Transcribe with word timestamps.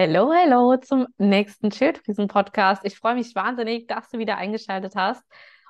Hello, 0.00 0.32
hello 0.32 0.76
zum 0.76 1.08
nächsten 1.18 1.72
Schilddrüsen-Podcast. 1.72 2.84
Ich 2.84 2.96
freue 2.96 3.16
mich 3.16 3.34
wahnsinnig, 3.34 3.88
dass 3.88 4.08
du 4.10 4.18
wieder 4.18 4.36
eingeschaltet 4.36 4.94
hast. 4.94 5.24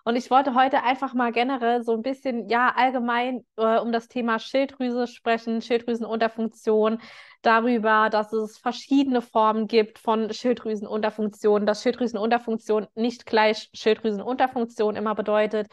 Und 0.04 0.16
ich 0.16 0.30
wollte 0.30 0.54
heute 0.54 0.82
einfach 0.82 1.14
mal 1.14 1.32
generell 1.32 1.82
so 1.82 1.94
ein 1.94 2.02
bisschen, 2.02 2.46
ja, 2.50 2.74
allgemein 2.76 3.46
äh, 3.56 3.78
um 3.78 3.90
das 3.90 4.06
Thema 4.08 4.38
Schilddrüse 4.38 5.06
sprechen, 5.06 5.62
Schilddrüsenunterfunktion, 5.62 7.00
darüber, 7.40 8.10
dass 8.10 8.30
es 8.34 8.58
verschiedene 8.58 9.22
Formen 9.22 9.66
gibt 9.66 9.98
von 9.98 10.30
Schilddrüsenunterfunktion, 10.30 11.64
dass 11.64 11.82
Schilddrüsenunterfunktion 11.82 12.86
nicht 12.94 13.24
gleich 13.24 13.70
Schilddrüsenunterfunktion 13.72 14.94
immer 14.94 15.14
bedeutet, 15.14 15.68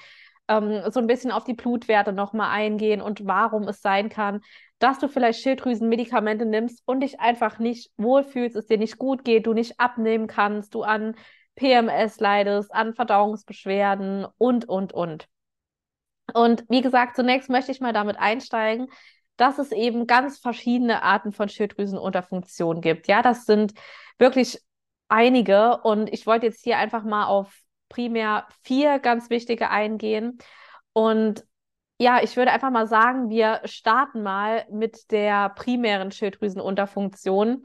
ähm, 0.47 0.81
so 0.91 1.01
ein 1.01 1.07
bisschen 1.07 1.31
auf 1.31 1.43
die 1.43 1.55
Blutwerte 1.55 2.13
nochmal 2.13 2.51
eingehen 2.51 3.01
und 3.01 3.25
warum 3.25 3.67
es 3.67 3.81
sein 3.81 4.07
kann, 4.07 4.39
dass 4.79 4.99
du 4.99 5.07
vielleicht 5.07 5.41
Schilddrüsenmedikamente 5.41 6.45
nimmst 6.45 6.81
und 6.85 7.01
dich 7.01 7.19
einfach 7.19 7.59
nicht 7.59 7.91
wohlfühlst, 7.97 8.55
es 8.55 8.67
dir 8.67 8.77
nicht 8.77 8.97
gut 8.97 9.23
geht, 9.23 9.47
du 9.47 9.53
nicht 9.53 9.79
abnehmen 9.79 10.27
kannst, 10.27 10.75
du 10.75 10.83
an 10.83 11.15
PMS 11.55 12.19
leidest, 12.19 12.73
an 12.73 12.93
Verdauungsbeschwerden 12.93 14.27
und, 14.37 14.67
und, 14.67 14.93
und. 14.93 15.27
Und 16.33 16.65
wie 16.69 16.81
gesagt, 16.81 17.15
zunächst 17.15 17.49
möchte 17.49 17.71
ich 17.71 17.79
mal 17.79 17.93
damit 17.93 18.17
einsteigen, 18.17 18.87
dass 19.37 19.59
es 19.59 19.71
eben 19.71 20.07
ganz 20.07 20.39
verschiedene 20.39 21.03
Arten 21.03 21.31
von 21.31 21.49
Schilddrüsenunterfunktion 21.49 22.81
gibt. 22.81 23.07
Ja, 23.07 23.21
das 23.21 23.45
sind 23.45 23.73
wirklich 24.17 24.61
einige 25.07 25.77
und 25.81 26.11
ich 26.11 26.25
wollte 26.25 26.47
jetzt 26.47 26.63
hier 26.63 26.77
einfach 26.77 27.03
mal 27.03 27.25
auf 27.27 27.53
primär 27.89 28.47
vier 28.63 28.99
ganz 28.99 29.29
wichtige 29.29 29.69
eingehen. 29.69 30.37
Und 30.93 31.45
ja, 31.97 32.21
ich 32.21 32.35
würde 32.35 32.51
einfach 32.51 32.71
mal 32.71 32.87
sagen, 32.87 33.29
wir 33.29 33.61
starten 33.65 34.21
mal 34.23 34.65
mit 34.71 35.11
der 35.11 35.49
primären 35.49 36.11
Schilddrüsenunterfunktion. 36.11 37.63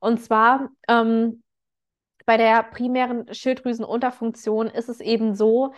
Und 0.00 0.22
zwar 0.22 0.68
ähm, 0.88 1.42
bei 2.26 2.36
der 2.36 2.62
primären 2.62 3.32
Schilddrüsenunterfunktion 3.32 4.68
ist 4.68 4.88
es 4.88 5.00
eben 5.00 5.34
so, 5.34 5.72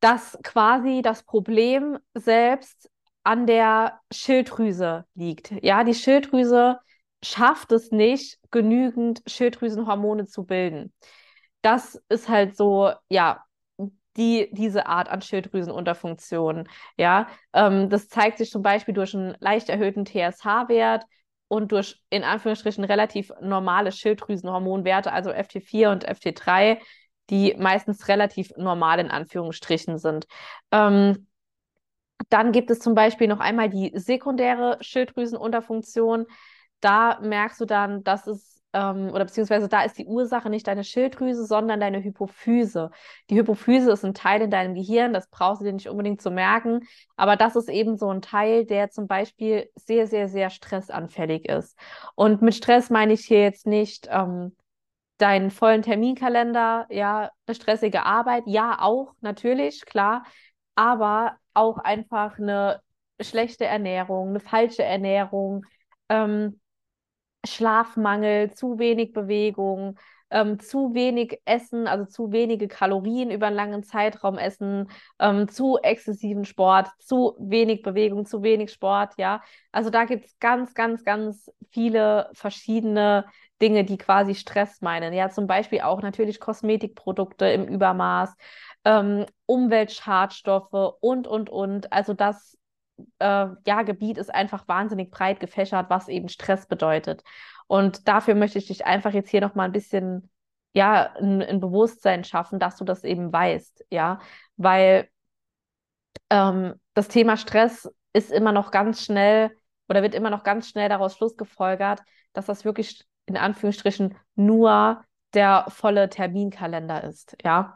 dass 0.00 0.38
quasi 0.42 1.02
das 1.02 1.22
Problem 1.22 1.98
selbst 2.14 2.90
an 3.24 3.46
der 3.46 4.00
Schilddrüse 4.12 5.06
liegt. 5.14 5.52
Ja, 5.62 5.82
die 5.82 5.94
Schilddrüse 5.94 6.78
schafft 7.22 7.72
es 7.72 7.90
nicht, 7.90 8.38
genügend 8.50 9.22
Schilddrüsenhormone 9.26 10.26
zu 10.26 10.44
bilden. 10.44 10.92
Das 11.62 12.00
ist 12.08 12.28
halt 12.28 12.56
so, 12.56 12.92
ja, 13.08 13.44
die, 14.16 14.48
diese 14.52 14.86
Art 14.86 15.08
an 15.08 15.22
Schilddrüsenunterfunktion. 15.22 16.68
Ja, 16.96 17.28
ähm, 17.52 17.90
das 17.90 18.08
zeigt 18.08 18.38
sich 18.38 18.50
zum 18.50 18.62
Beispiel 18.62 18.94
durch 18.94 19.14
einen 19.14 19.36
leicht 19.40 19.68
erhöhten 19.68 20.04
TSH-Wert 20.04 21.04
und 21.48 21.72
durch 21.72 22.00
in 22.10 22.24
Anführungsstrichen 22.24 22.84
relativ 22.84 23.32
normale 23.40 23.92
Schilddrüsenhormonwerte, 23.92 25.12
also 25.12 25.30
FT4 25.30 25.90
und 25.90 26.04
FT3, 26.04 26.80
die 27.30 27.54
meistens 27.58 28.08
relativ 28.08 28.52
normal 28.56 28.98
in 28.98 29.10
Anführungsstrichen 29.10 29.98
sind. 29.98 30.26
Ähm, 30.70 31.26
dann 32.28 32.52
gibt 32.52 32.70
es 32.70 32.78
zum 32.78 32.94
Beispiel 32.94 33.28
noch 33.28 33.40
einmal 33.40 33.68
die 33.68 33.92
sekundäre 33.94 34.78
Schilddrüsenunterfunktion. 34.80 36.26
Da 36.80 37.18
merkst 37.20 37.60
du 37.60 37.64
dann, 37.64 38.04
dass 38.04 38.26
es 38.26 38.53
ähm, 38.74 39.10
oder 39.12 39.24
beziehungsweise 39.24 39.68
da 39.68 39.82
ist 39.84 39.96
die 39.96 40.06
Ursache 40.06 40.50
nicht 40.50 40.66
deine 40.66 40.84
Schilddrüse, 40.84 41.46
sondern 41.46 41.80
deine 41.80 42.02
Hypophyse. 42.02 42.90
Die 43.30 43.36
Hypophyse 43.36 43.92
ist 43.92 44.04
ein 44.04 44.14
Teil 44.14 44.42
in 44.42 44.50
deinem 44.50 44.74
Gehirn, 44.74 45.14
das 45.14 45.30
brauchst 45.30 45.60
du 45.60 45.64
dir 45.64 45.72
nicht 45.72 45.88
unbedingt 45.88 46.20
zu 46.20 46.30
merken, 46.30 46.80
aber 47.16 47.36
das 47.36 47.56
ist 47.56 47.70
eben 47.70 47.96
so 47.96 48.10
ein 48.10 48.20
Teil, 48.20 48.66
der 48.66 48.90
zum 48.90 49.06
Beispiel 49.06 49.70
sehr, 49.76 50.06
sehr, 50.06 50.28
sehr 50.28 50.50
stressanfällig 50.50 51.48
ist. 51.48 51.78
Und 52.16 52.42
mit 52.42 52.54
Stress 52.54 52.90
meine 52.90 53.12
ich 53.14 53.24
hier 53.24 53.42
jetzt 53.42 53.66
nicht 53.66 54.08
ähm, 54.10 54.54
deinen 55.18 55.50
vollen 55.50 55.82
Terminkalender, 55.82 56.86
ja, 56.90 57.30
eine 57.46 57.54
stressige 57.54 58.04
Arbeit, 58.04 58.42
ja, 58.46 58.78
auch, 58.80 59.12
natürlich, 59.20 59.86
klar, 59.86 60.24
aber 60.74 61.36
auch 61.54 61.78
einfach 61.78 62.38
eine 62.38 62.80
schlechte 63.20 63.64
Ernährung, 63.64 64.30
eine 64.30 64.40
falsche 64.40 64.82
Ernährung, 64.82 65.64
ähm, 66.08 66.60
Schlafmangel, 67.44 68.52
zu 68.54 68.78
wenig 68.78 69.12
Bewegung, 69.12 69.96
ähm, 70.30 70.58
zu 70.58 70.94
wenig 70.94 71.40
Essen, 71.44 71.86
also 71.86 72.06
zu 72.06 72.32
wenige 72.32 72.66
Kalorien 72.66 73.30
über 73.30 73.46
einen 73.46 73.56
langen 73.56 73.82
Zeitraum 73.84 74.36
essen, 74.36 74.90
ähm, 75.20 75.48
zu 75.48 75.78
exzessiven 75.78 76.44
Sport, 76.44 76.88
zu 76.98 77.36
wenig 77.38 77.82
Bewegung, 77.82 78.26
zu 78.26 78.42
wenig 78.42 78.72
Sport, 78.72 79.14
ja. 79.16 79.42
Also 79.70 79.90
da 79.90 80.04
gibt 80.04 80.24
es 80.26 80.38
ganz, 80.40 80.74
ganz, 80.74 81.04
ganz 81.04 81.50
viele 81.70 82.30
verschiedene 82.32 83.26
Dinge, 83.62 83.84
die 83.84 83.98
quasi 83.98 84.34
Stress 84.34 84.80
meinen. 84.80 85.12
Ja, 85.12 85.30
zum 85.30 85.46
Beispiel 85.46 85.82
auch 85.82 86.02
natürlich 86.02 86.40
Kosmetikprodukte 86.40 87.46
im 87.46 87.64
Übermaß, 87.68 88.34
ähm, 88.84 89.26
Umweltschadstoffe 89.46 90.96
und, 91.00 91.26
und, 91.26 91.48
und. 91.50 91.92
Also 91.92 92.14
das 92.14 92.58
äh, 93.18 93.46
ja, 93.66 93.82
Gebiet 93.82 94.18
ist 94.18 94.32
einfach 94.34 94.68
wahnsinnig 94.68 95.10
breit 95.10 95.40
gefächert, 95.40 95.90
was 95.90 96.08
eben 96.08 96.28
Stress 96.28 96.66
bedeutet. 96.66 97.22
Und 97.66 98.08
dafür 98.08 98.34
möchte 98.34 98.58
ich 98.58 98.66
dich 98.66 98.86
einfach 98.86 99.12
jetzt 99.12 99.30
hier 99.30 99.40
nochmal 99.40 99.66
ein 99.66 99.72
bisschen, 99.72 100.30
ja, 100.74 101.14
ein, 101.16 101.42
ein, 101.42 101.60
Bewusstsein 101.60 102.24
schaffen, 102.24 102.58
dass 102.58 102.76
du 102.76 102.84
das 102.84 103.04
eben 103.04 103.32
weißt, 103.32 103.86
ja, 103.90 104.20
weil 104.56 105.08
ähm, 106.30 106.74
das 106.94 107.08
Thema 107.08 107.36
Stress 107.36 107.90
ist 108.12 108.30
immer 108.30 108.52
noch 108.52 108.70
ganz 108.70 109.04
schnell 109.04 109.56
oder 109.88 110.02
wird 110.02 110.14
immer 110.14 110.30
noch 110.30 110.44
ganz 110.44 110.68
schnell 110.68 110.88
daraus 110.88 111.16
schlussgefolgert, 111.16 112.02
dass 112.32 112.46
das 112.46 112.64
wirklich 112.64 113.04
in 113.26 113.36
Anführungsstrichen 113.36 114.16
nur 114.34 115.04
der 115.34 115.66
volle 115.68 116.08
Terminkalender 116.08 117.04
ist, 117.04 117.36
ja. 117.42 117.74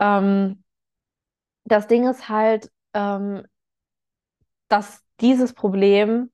Ähm, 0.00 0.64
das 1.64 1.86
Ding 1.86 2.08
ist 2.08 2.28
halt, 2.28 2.70
ähm, 2.94 3.44
dass 4.68 5.02
dieses 5.20 5.52
Problem 5.52 6.30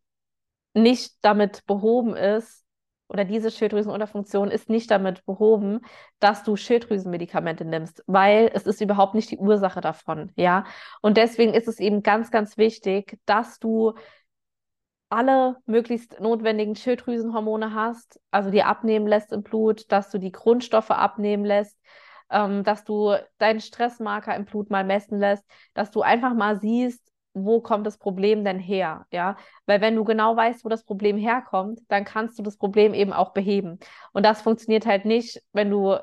nicht 0.74 1.14
damit 1.22 1.64
behoben 1.66 2.16
ist, 2.16 2.64
oder 3.08 3.24
diese 3.24 3.50
Schilddrüsenunterfunktion 3.50 4.50
ist 4.50 4.70
nicht 4.70 4.90
damit 4.90 5.24
behoben, 5.26 5.80
dass 6.20 6.42
du 6.42 6.56
Schilddrüsenmedikamente 6.56 7.64
nimmst, 7.64 8.02
weil 8.06 8.50
es 8.54 8.66
ist 8.66 8.80
überhaupt 8.80 9.14
nicht 9.14 9.30
die 9.30 9.38
Ursache 9.38 9.80
davon, 9.80 10.32
ja. 10.36 10.64
Und 11.02 11.16
deswegen 11.16 11.54
ist 11.54 11.68
es 11.68 11.80
eben 11.80 12.02
ganz, 12.02 12.30
ganz 12.30 12.56
wichtig, 12.56 13.18
dass 13.26 13.58
du 13.58 13.92
alle 15.10 15.56
möglichst 15.66 16.18
notwendigen 16.20 16.74
Schilddrüsenhormone 16.74 17.74
hast, 17.74 18.20
also 18.30 18.50
die 18.50 18.62
abnehmen 18.64 19.06
lässt 19.06 19.32
im 19.32 19.42
Blut, 19.42 19.92
dass 19.92 20.10
du 20.10 20.18
die 20.18 20.32
Grundstoffe 20.32 20.90
abnehmen 20.90 21.44
lässt, 21.44 21.78
ähm, 22.30 22.64
dass 22.64 22.84
du 22.84 23.14
deinen 23.38 23.60
Stressmarker 23.60 24.34
im 24.34 24.44
Blut 24.44 24.70
mal 24.70 24.82
messen 24.82 25.20
lässt, 25.20 25.44
dass 25.74 25.90
du 25.90 26.02
einfach 26.02 26.34
mal 26.34 26.58
siehst, 26.58 27.00
wo 27.34 27.60
kommt 27.60 27.86
das 27.86 27.98
Problem 27.98 28.44
denn 28.44 28.58
her? 28.58 29.06
Ja, 29.12 29.36
weil 29.66 29.80
wenn 29.80 29.96
du 29.96 30.04
genau 30.04 30.36
weißt, 30.36 30.64
wo 30.64 30.68
das 30.68 30.84
Problem 30.84 31.18
herkommt, 31.18 31.80
dann 31.88 32.04
kannst 32.04 32.38
du 32.38 32.42
das 32.42 32.56
Problem 32.56 32.94
eben 32.94 33.12
auch 33.12 33.32
beheben. 33.32 33.78
Und 34.12 34.24
das 34.24 34.42
funktioniert 34.42 34.86
halt 34.86 35.04
nicht, 35.04 35.42
wenn 35.52 35.70
du 35.70 35.96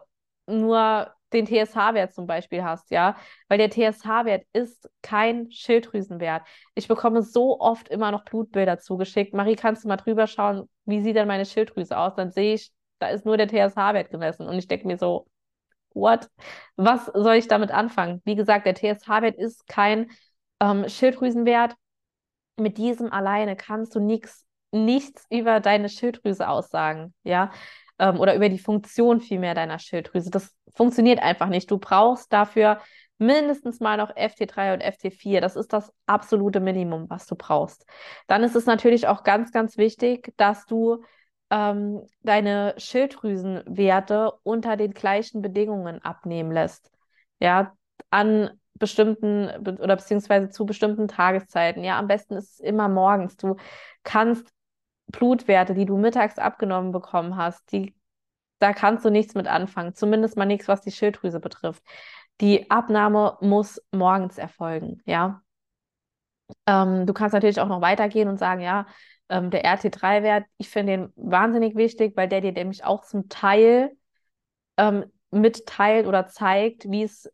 nur 0.47 1.13
den 1.33 1.45
TSH-Wert 1.45 2.13
zum 2.13 2.27
Beispiel 2.27 2.63
hast, 2.63 2.91
ja, 2.91 3.15
weil 3.47 3.57
der 3.57 3.69
TSH-Wert 3.69 4.45
ist 4.53 4.89
kein 5.01 5.49
Schilddrüsenwert. 5.51 6.43
Ich 6.75 6.87
bekomme 6.89 7.21
so 7.23 7.59
oft 7.59 7.87
immer 7.87 8.11
noch 8.11 8.25
Blutbilder 8.25 8.79
zugeschickt. 8.79 9.33
Marie, 9.33 9.55
kannst 9.55 9.83
du 9.83 9.87
mal 9.87 9.97
drüber 9.97 10.27
schauen, 10.27 10.69
wie 10.85 11.01
sieht 11.01 11.15
denn 11.15 11.27
meine 11.27 11.45
Schilddrüse 11.45 11.97
aus? 11.97 12.15
Dann 12.15 12.31
sehe 12.31 12.55
ich, 12.55 12.71
da 12.99 13.07
ist 13.07 13.25
nur 13.25 13.37
der 13.37 13.47
TSH-Wert 13.47 14.09
gemessen 14.09 14.47
und 14.47 14.57
ich 14.57 14.67
denke 14.67 14.87
mir 14.87 14.97
so, 14.97 15.25
what? 15.93 16.29
Was 16.75 17.05
soll 17.07 17.35
ich 17.35 17.47
damit 17.47 17.71
anfangen? 17.71 18.21
Wie 18.25 18.35
gesagt, 18.35 18.65
der 18.65 18.75
TSH-Wert 18.75 19.37
ist 19.37 19.67
kein 19.67 20.09
ähm, 20.61 20.87
Schilddrüsenwert, 20.87 21.75
mit 22.55 22.77
diesem 22.77 23.11
alleine 23.11 23.55
kannst 23.55 23.95
du 23.95 23.99
nix, 23.99 24.45
nichts 24.71 25.25
über 25.29 25.59
deine 25.59 25.89
Schilddrüse 25.89 26.47
aussagen, 26.47 27.13
ja, 27.23 27.51
ähm, 27.99 28.19
oder 28.19 28.35
über 28.35 28.47
die 28.47 28.59
Funktion 28.59 29.19
vielmehr 29.19 29.55
deiner 29.55 29.79
Schilddrüse. 29.79 30.29
Das 30.29 30.55
funktioniert 30.75 31.19
einfach 31.21 31.47
nicht. 31.47 31.69
Du 31.69 31.79
brauchst 31.79 32.31
dafür 32.31 32.79
mindestens 33.17 33.79
mal 33.79 33.97
noch 33.97 34.15
FT3 34.15 34.73
und 34.73 34.81
FT4. 34.81 35.41
Das 35.41 35.55
ist 35.55 35.73
das 35.73 35.91
absolute 36.05 36.59
Minimum, 36.59 37.09
was 37.09 37.25
du 37.25 37.35
brauchst. 37.35 37.85
Dann 38.27 38.43
ist 38.43 38.55
es 38.55 38.65
natürlich 38.65 39.07
auch 39.07 39.23
ganz, 39.23 39.51
ganz 39.51 39.77
wichtig, 39.77 40.33
dass 40.37 40.65
du 40.65 41.03
ähm, 41.49 42.01
deine 42.21 42.75
Schilddrüsenwerte 42.77 44.31
unter 44.43 44.77
den 44.77 44.93
gleichen 44.93 45.41
Bedingungen 45.41 46.03
abnehmen 46.03 46.51
lässt. 46.51 46.91
Ja, 47.39 47.73
an 48.09 48.60
bestimmten 48.81 49.47
oder 49.79 49.95
beziehungsweise 49.95 50.49
zu 50.49 50.65
bestimmten 50.65 51.07
Tageszeiten. 51.07 51.83
Ja, 51.83 51.97
am 51.97 52.07
besten 52.07 52.35
ist 52.35 52.55
es 52.55 52.59
immer 52.59 52.89
morgens. 52.89 53.37
Du 53.37 53.55
kannst 54.03 54.51
Blutwerte, 55.07 55.73
die 55.73 55.85
du 55.85 55.97
mittags 55.97 56.37
abgenommen 56.37 56.91
bekommen 56.91 57.37
hast, 57.37 57.71
die, 57.71 57.95
da 58.59 58.73
kannst 58.73 59.05
du 59.05 59.09
nichts 59.09 59.35
mit 59.35 59.47
anfangen. 59.47 59.93
Zumindest 59.95 60.35
mal 60.35 60.45
nichts, 60.45 60.67
was 60.67 60.81
die 60.81 60.91
Schilddrüse 60.91 61.39
betrifft. 61.39 61.83
Die 62.41 62.69
Abnahme 62.69 63.37
muss 63.41 63.81
morgens 63.91 64.37
erfolgen, 64.37 65.01
ja. 65.05 65.41
Ähm, 66.65 67.05
du 67.05 67.13
kannst 67.13 67.33
natürlich 67.33 67.61
auch 67.61 67.67
noch 67.67 67.81
weitergehen 67.81 68.27
und 68.27 68.37
sagen, 68.37 68.61
ja, 68.61 68.85
ähm, 69.29 69.49
der 69.51 69.63
RT3-Wert, 69.65 70.45
ich 70.57 70.69
finde 70.69 70.93
den 70.93 71.13
wahnsinnig 71.15 71.75
wichtig, 71.75 72.17
weil 72.17 72.27
der 72.27 72.41
dir 72.41 72.51
nämlich 72.51 72.83
auch 72.83 73.03
zum 73.03 73.29
Teil 73.29 73.91
ähm, 74.77 75.05
mitteilt 75.31 76.07
oder 76.07 76.27
zeigt, 76.27 76.89
wie 76.89 77.03
es 77.03 77.31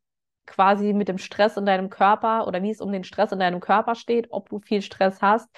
quasi 0.47 0.93
mit 0.93 1.07
dem 1.07 1.17
Stress 1.17 1.57
in 1.57 1.65
deinem 1.65 1.89
Körper 1.89 2.47
oder 2.47 2.63
wie 2.63 2.71
es 2.71 2.81
um 2.81 2.91
den 2.91 3.03
Stress 3.03 3.31
in 3.31 3.39
deinem 3.39 3.59
Körper 3.59 3.95
steht, 3.95 4.27
ob 4.31 4.49
du 4.49 4.59
viel 4.59 4.81
Stress 4.81 5.21
hast. 5.21 5.49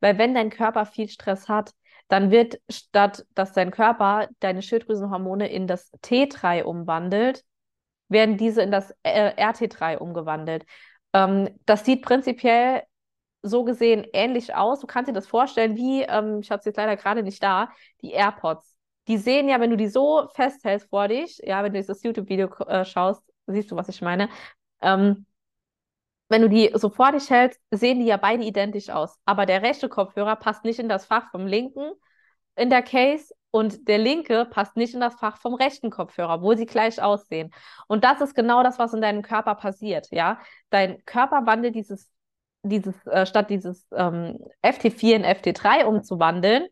Weil 0.00 0.18
wenn 0.18 0.34
dein 0.34 0.50
Körper 0.50 0.86
viel 0.86 1.08
Stress 1.08 1.48
hat, 1.48 1.72
dann 2.08 2.30
wird 2.30 2.60
statt, 2.70 3.26
dass 3.34 3.52
dein 3.52 3.70
Körper 3.70 4.28
deine 4.40 4.62
Schilddrüsenhormone 4.62 5.48
in 5.50 5.66
das 5.66 5.92
T3 6.02 6.62
umwandelt, 6.64 7.44
werden 8.08 8.38
diese 8.38 8.62
in 8.62 8.70
das 8.70 8.94
äh, 9.02 9.34
RT3 9.36 9.98
umgewandelt. 9.98 10.64
Ähm, 11.12 11.50
das 11.66 11.84
sieht 11.84 12.02
prinzipiell 12.02 12.82
so 13.42 13.64
gesehen 13.64 14.06
ähnlich 14.12 14.54
aus. 14.54 14.80
Du 14.80 14.86
kannst 14.86 15.08
dir 15.08 15.14
das 15.14 15.26
vorstellen, 15.26 15.76
wie, 15.76 16.02
ähm, 16.02 16.40
ich 16.40 16.50
habe 16.50 16.60
es 16.60 16.64
jetzt 16.64 16.76
leider 16.76 16.96
gerade 16.96 17.22
nicht 17.22 17.42
da, 17.42 17.70
die 18.02 18.12
AirPods. 18.12 18.76
Die 19.06 19.18
sehen 19.18 19.48
ja, 19.48 19.60
wenn 19.60 19.70
du 19.70 19.76
die 19.76 19.88
so 19.88 20.28
festhältst 20.34 20.88
vor 20.90 21.08
dich, 21.08 21.38
ja, 21.44 21.62
wenn 21.62 21.72
du 21.72 21.78
dieses 21.78 22.02
YouTube-Video 22.02 22.48
äh, 22.66 22.84
schaust, 22.84 23.22
siehst 23.52 23.70
du, 23.70 23.76
was 23.76 23.88
ich 23.88 24.02
meine. 24.02 24.28
Ähm, 24.80 25.26
wenn 26.28 26.42
du 26.42 26.48
die 26.48 26.70
so 26.74 26.90
vor 26.90 27.12
dich 27.12 27.30
hältst, 27.30 27.60
sehen 27.70 28.00
die 28.00 28.06
ja 28.06 28.16
beide 28.16 28.44
identisch 28.44 28.90
aus. 28.90 29.18
Aber 29.24 29.46
der 29.46 29.62
rechte 29.62 29.88
Kopfhörer 29.88 30.36
passt 30.36 30.64
nicht 30.64 30.78
in 30.78 30.88
das 30.88 31.06
Fach 31.06 31.30
vom 31.30 31.46
linken 31.46 31.90
in 32.56 32.70
der 32.70 32.82
Case 32.82 33.32
und 33.50 33.88
der 33.88 33.98
linke 33.98 34.44
passt 34.44 34.76
nicht 34.76 34.94
in 34.94 35.00
das 35.00 35.14
Fach 35.14 35.38
vom 35.38 35.54
rechten 35.54 35.90
Kopfhörer, 35.90 36.34
obwohl 36.34 36.56
sie 36.58 36.66
gleich 36.66 37.00
aussehen. 37.00 37.50
Und 37.86 38.04
das 38.04 38.20
ist 38.20 38.34
genau 38.34 38.62
das, 38.62 38.78
was 38.78 38.92
in 38.92 39.00
deinem 39.00 39.22
Körper 39.22 39.54
passiert, 39.54 40.08
ja. 40.10 40.38
Dein 40.70 41.02
Körper 41.06 41.46
wandelt 41.46 41.74
dieses, 41.74 42.10
dieses, 42.62 42.94
äh, 43.06 43.24
statt 43.24 43.48
dieses 43.48 43.86
ähm, 43.92 44.38
FT4 44.62 45.14
in 45.14 45.24
FT3 45.24 45.84
umzuwandeln, 45.84 46.66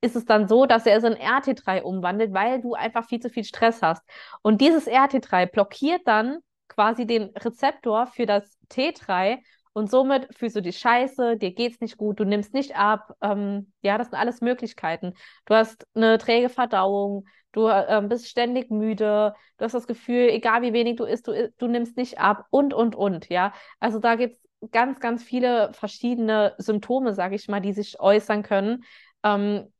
ist 0.00 0.16
es 0.16 0.24
dann 0.24 0.48
so, 0.48 0.66
dass 0.66 0.86
er 0.86 0.96
es 0.96 1.04
in 1.04 1.14
RT3 1.14 1.82
umwandelt, 1.82 2.32
weil 2.32 2.60
du 2.60 2.74
einfach 2.74 3.06
viel 3.06 3.20
zu 3.20 3.30
viel 3.30 3.44
Stress 3.44 3.82
hast. 3.82 4.02
Und 4.42 4.60
dieses 4.60 4.86
RT3 4.86 5.46
blockiert 5.46 6.02
dann 6.06 6.38
quasi 6.68 7.06
den 7.06 7.30
Rezeptor 7.36 8.06
für 8.06 8.26
das 8.26 8.58
T3 8.70 9.38
und 9.72 9.90
somit 9.90 10.28
fühlst 10.36 10.56
du 10.56 10.62
dich 10.62 10.78
scheiße, 10.78 11.36
dir 11.36 11.52
geht's 11.52 11.80
nicht 11.80 11.96
gut, 11.96 12.18
du 12.20 12.24
nimmst 12.24 12.52
nicht 12.54 12.76
ab. 12.76 13.14
Ähm, 13.20 13.72
ja, 13.82 13.96
das 13.96 14.08
sind 14.08 14.18
alles 14.18 14.40
Möglichkeiten. 14.40 15.14
Du 15.46 15.54
hast 15.54 15.86
eine 15.94 16.18
träge 16.18 16.48
Verdauung, 16.48 17.26
du 17.52 17.68
ähm, 17.68 18.08
bist 18.08 18.28
ständig 18.28 18.70
müde, 18.70 19.34
du 19.56 19.64
hast 19.64 19.74
das 19.74 19.86
Gefühl, 19.86 20.30
egal 20.30 20.62
wie 20.62 20.72
wenig 20.72 20.96
du 20.96 21.04
isst, 21.04 21.28
du, 21.28 21.52
du 21.58 21.66
nimmst 21.68 21.96
nicht 21.96 22.18
ab 22.18 22.46
und, 22.50 22.74
und, 22.74 22.96
und. 22.96 23.28
Ja, 23.28 23.52
also 23.80 23.98
da 23.98 24.16
gibt's 24.16 24.40
ganz, 24.72 25.00
ganz 25.00 25.22
viele 25.22 25.72
verschiedene 25.72 26.54
Symptome, 26.58 27.14
sage 27.14 27.36
ich 27.36 27.46
mal, 27.48 27.60
die 27.60 27.72
sich 27.72 28.00
äußern 28.00 28.42
können. 28.42 28.84
Ähm, 29.22 29.72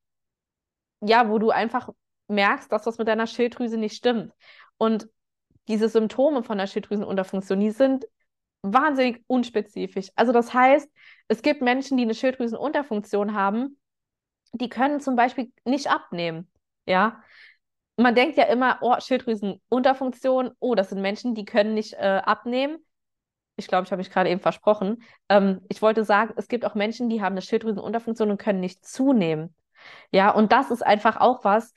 ja, 1.01 1.29
wo 1.29 1.39
du 1.39 1.51
einfach 1.51 1.91
merkst, 2.29 2.71
dass 2.71 2.87
was 2.87 2.99
mit 2.99 3.09
deiner 3.09 3.27
Schilddrüse 3.27 3.77
nicht 3.77 3.97
stimmt. 3.97 4.33
Und 4.77 5.09
diese 5.69 5.89
Symptome 5.89 6.43
von 6.43 6.59
der 6.59 6.67
Schilddrüsenunterfunktion, 6.67 7.61
die 7.61 7.71
sind 7.71 8.07
wahnsinnig 8.63 9.23
unspezifisch. 9.27 10.09
Also 10.17 10.33
das 10.33 10.53
heißt, 10.53 10.91
es 11.29 11.43
gibt 11.43 11.63
Menschen, 11.63 11.97
die 11.97 12.03
eine 12.05 12.15
Schilddrüsenunterfunktion 12.15 13.35
haben, 13.35 13.79
die 14.53 14.69
können 14.69 15.01
zum 15.01 15.17
Beispiel 15.17 15.53
nicht 15.65 15.91
abnehmen. 15.91 16.51
Ja, 16.87 17.23
man 17.97 18.15
denkt 18.15 18.39
ja 18.39 18.45
immer, 18.45 18.79
oh, 18.81 18.95
Schilddrüsenunterfunktion, 18.99 20.53
oh, 20.59 20.75
das 20.75 20.91
sind 20.91 21.03
Menschen, 21.03 21.35
die 21.35 21.45
können 21.45 21.75
nicht 21.75 21.95
äh, 21.95 22.23
abnehmen. 22.25 22.79
Ich 23.57 23.67
glaube, 23.67 23.85
ich 23.85 23.91
habe 23.91 23.99
mich 23.99 24.11
gerade 24.11 24.31
eben 24.31 24.41
versprochen. 24.41 25.03
Ähm, 25.29 25.61
ich 25.69 25.83
wollte 25.83 26.05
sagen, 26.05 26.33
es 26.37 26.47
gibt 26.47 26.65
auch 26.65 26.77
Menschen, 26.77 27.11
die 27.11 27.21
haben 27.21 27.33
eine 27.33 27.43
Schilddrüsenunterfunktion 27.43 28.31
und 28.31 28.41
können 28.41 28.61
nicht 28.61 28.87
zunehmen. 28.87 29.55
Ja, 30.11 30.31
und 30.31 30.53
das 30.53 30.71
ist 30.71 30.83
einfach 30.85 31.17
auch 31.19 31.45
was, 31.45 31.73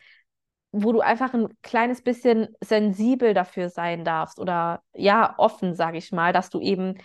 wo 0.72 0.94
du 0.94 1.02
einfach 1.02 1.34
ein 1.34 1.50
kleines 1.64 2.02
bisschen 2.02 2.50
sensibel 2.62 3.34
dafür 3.34 3.70
sein 3.70 4.06
darfst 4.06 4.40
oder 4.40 4.82
ja, 4.94 5.36
offen, 5.38 5.76
sage 5.76 5.98
ich 5.98 6.12
mal, 6.12 6.34
dass 6.34 6.50
du 6.50 6.60
eben 6.62 6.98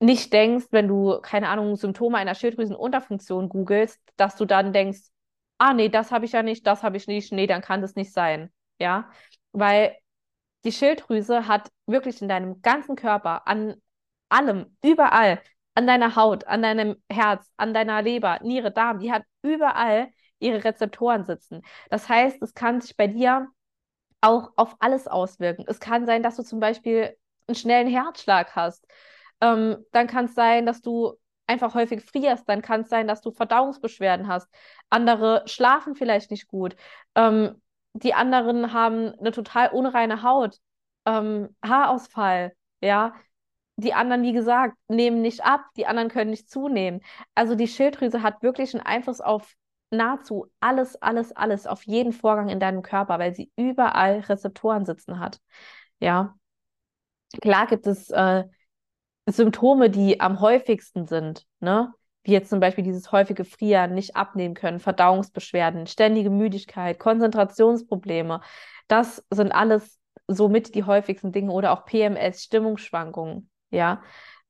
nicht 0.00 0.32
denkst, 0.32 0.66
wenn 0.70 0.88
du, 0.88 1.20
keine 1.22 1.48
Ahnung, 1.48 1.76
Symptome 1.76 2.18
einer 2.18 2.34
Schilddrüsenunterfunktion 2.34 3.48
googelst, 3.48 4.00
dass 4.16 4.36
du 4.36 4.44
dann 4.44 4.72
denkst, 4.72 5.00
ah 5.58 5.72
nee, 5.74 5.88
das 5.88 6.12
habe 6.12 6.26
ich 6.26 6.32
ja 6.32 6.42
nicht, 6.42 6.66
das 6.66 6.82
habe 6.82 6.96
ich 6.96 7.06
nicht, 7.06 7.32
nee, 7.32 7.46
dann 7.46 7.62
kann 7.62 7.80
das 7.80 7.94
nicht 7.94 8.12
sein. 8.12 8.52
Ja, 8.78 9.10
weil 9.52 9.96
die 10.64 10.72
Schilddrüse 10.72 11.48
hat 11.48 11.70
wirklich 11.86 12.22
in 12.22 12.28
deinem 12.28 12.62
ganzen 12.62 12.96
Körper, 12.96 13.46
an 13.48 13.76
allem, 14.28 14.76
überall, 14.84 15.40
an 15.76 15.86
deiner 15.86 16.16
Haut, 16.16 16.46
an 16.46 16.62
deinem 16.62 16.96
Herz, 17.10 17.52
an 17.56 17.74
deiner 17.74 18.02
Leber, 18.02 18.40
Niere, 18.42 18.72
Darm, 18.72 18.98
die 18.98 19.12
hat 19.12 19.22
überall 19.42 20.08
ihre 20.38 20.64
Rezeptoren 20.64 21.24
sitzen. 21.24 21.62
Das 21.90 22.08
heißt, 22.08 22.42
es 22.42 22.54
kann 22.54 22.80
sich 22.80 22.96
bei 22.96 23.06
dir 23.06 23.48
auch 24.20 24.52
auf 24.56 24.76
alles 24.80 25.06
auswirken. 25.06 25.64
Es 25.68 25.80
kann 25.80 26.06
sein, 26.06 26.22
dass 26.22 26.36
du 26.36 26.42
zum 26.42 26.60
Beispiel 26.60 27.16
einen 27.46 27.56
schnellen 27.56 27.88
Herzschlag 27.88 28.56
hast. 28.56 28.86
Ähm, 29.40 29.84
dann 29.92 30.06
kann 30.06 30.24
es 30.26 30.34
sein, 30.34 30.66
dass 30.66 30.80
du 30.80 31.14
einfach 31.46 31.74
häufig 31.74 32.02
frierst. 32.04 32.48
Dann 32.48 32.62
kann 32.62 32.82
es 32.82 32.88
sein, 32.88 33.06
dass 33.06 33.20
du 33.20 33.30
Verdauungsbeschwerden 33.30 34.28
hast. 34.28 34.48
Andere 34.90 35.42
schlafen 35.46 35.94
vielleicht 35.94 36.30
nicht 36.30 36.48
gut. 36.48 36.74
Ähm, 37.14 37.60
die 37.92 38.14
anderen 38.14 38.72
haben 38.72 39.14
eine 39.18 39.30
total 39.32 39.70
unreine 39.70 40.22
Haut, 40.22 40.58
ähm, 41.06 41.54
Haarausfall, 41.64 42.54
ja. 42.80 43.14
Die 43.76 43.92
anderen, 43.92 44.22
wie 44.22 44.32
gesagt, 44.32 44.76
nehmen 44.88 45.20
nicht 45.20 45.44
ab, 45.44 45.66
die 45.76 45.86
anderen 45.86 46.08
können 46.08 46.30
nicht 46.30 46.50
zunehmen. 46.50 47.02
Also 47.34 47.54
die 47.54 47.68
Schilddrüse 47.68 48.22
hat 48.22 48.42
wirklich 48.42 48.74
einen 48.74 48.86
Einfluss 48.86 49.20
auf 49.20 49.54
nahezu 49.90 50.46
alles, 50.60 51.00
alles, 51.02 51.32
alles 51.32 51.66
auf 51.66 51.82
jeden 51.84 52.12
Vorgang 52.12 52.48
in 52.48 52.60
deinem 52.60 52.82
Körper, 52.82 53.18
weil 53.18 53.34
sie 53.34 53.52
überall 53.56 54.20
Rezeptoren 54.20 54.84
sitzen 54.84 55.20
hat. 55.20 55.40
Ja. 56.00 56.34
Klar 57.40 57.66
gibt 57.66 57.86
es 57.86 58.10
äh, 58.10 58.44
Symptome, 59.28 59.90
die 59.90 60.20
am 60.20 60.40
häufigsten 60.40 61.06
sind, 61.06 61.46
ne? 61.60 61.92
Wie 62.22 62.32
jetzt 62.32 62.50
zum 62.50 62.58
Beispiel 62.58 62.82
dieses 62.82 63.12
häufige 63.12 63.44
Frieren, 63.44 63.94
nicht 63.94 64.16
abnehmen 64.16 64.54
können, 64.54 64.80
Verdauungsbeschwerden, 64.80 65.86
ständige 65.86 66.30
Müdigkeit, 66.30 66.98
Konzentrationsprobleme. 66.98 68.40
Das 68.88 69.24
sind 69.30 69.52
alles 69.52 70.00
somit 70.26 70.74
die 70.74 70.84
häufigsten 70.84 71.30
Dinge 71.30 71.52
oder 71.52 71.72
auch 71.72 71.84
PMS, 71.84 72.42
Stimmungsschwankungen, 72.42 73.48
ja. 73.70 74.02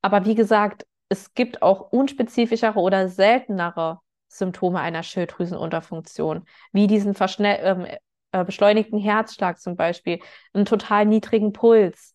Aber 0.02 0.24
wie 0.24 0.34
gesagt, 0.34 0.86
es 1.08 1.34
gibt 1.34 1.62
auch 1.62 1.92
unspezifischere 1.92 2.78
oder 2.78 3.08
seltenere 3.08 4.00
Symptome 4.28 4.80
einer 4.80 5.02
Schilddrüsenunterfunktion, 5.02 6.44
wie 6.72 6.86
diesen 6.86 7.14
ähm, 7.38 7.86
äh, 8.32 8.44
beschleunigten 8.44 8.98
Herzschlag 8.98 9.60
zum 9.60 9.76
Beispiel, 9.76 10.20
einen 10.52 10.64
total 10.64 11.06
niedrigen 11.06 11.52
Puls, 11.52 12.14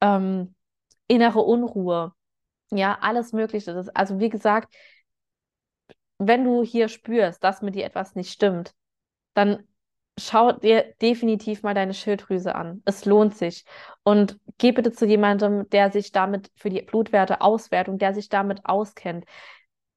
ähm, 0.00 0.54
innere 1.08 1.40
Unruhe, 1.40 2.12
ja, 2.70 2.98
alles 3.00 3.32
Mögliche. 3.32 3.74
Das, 3.74 3.88
also 3.90 4.20
wie 4.20 4.28
gesagt, 4.28 4.74
wenn 6.18 6.44
du 6.44 6.62
hier 6.62 6.88
spürst, 6.88 7.42
dass 7.42 7.62
mit 7.62 7.74
dir 7.74 7.84
etwas 7.84 8.14
nicht 8.14 8.30
stimmt, 8.32 8.74
dann 9.34 9.66
schau 10.20 10.52
dir 10.52 10.94
definitiv 11.00 11.62
mal 11.62 11.74
deine 11.74 11.94
Schilddrüse 11.94 12.54
an. 12.54 12.82
Es 12.84 13.04
lohnt 13.04 13.36
sich. 13.36 13.64
Und 14.02 14.38
geh 14.58 14.72
bitte 14.72 14.92
zu 14.92 15.06
jemandem, 15.06 15.68
der 15.70 15.90
sich 15.90 16.12
damit 16.12 16.50
für 16.56 16.70
die 16.70 16.82
Blutwerte 16.82 17.40
Auswertung, 17.40 17.98
der 17.98 18.14
sich 18.14 18.28
damit 18.28 18.64
auskennt 18.64 19.24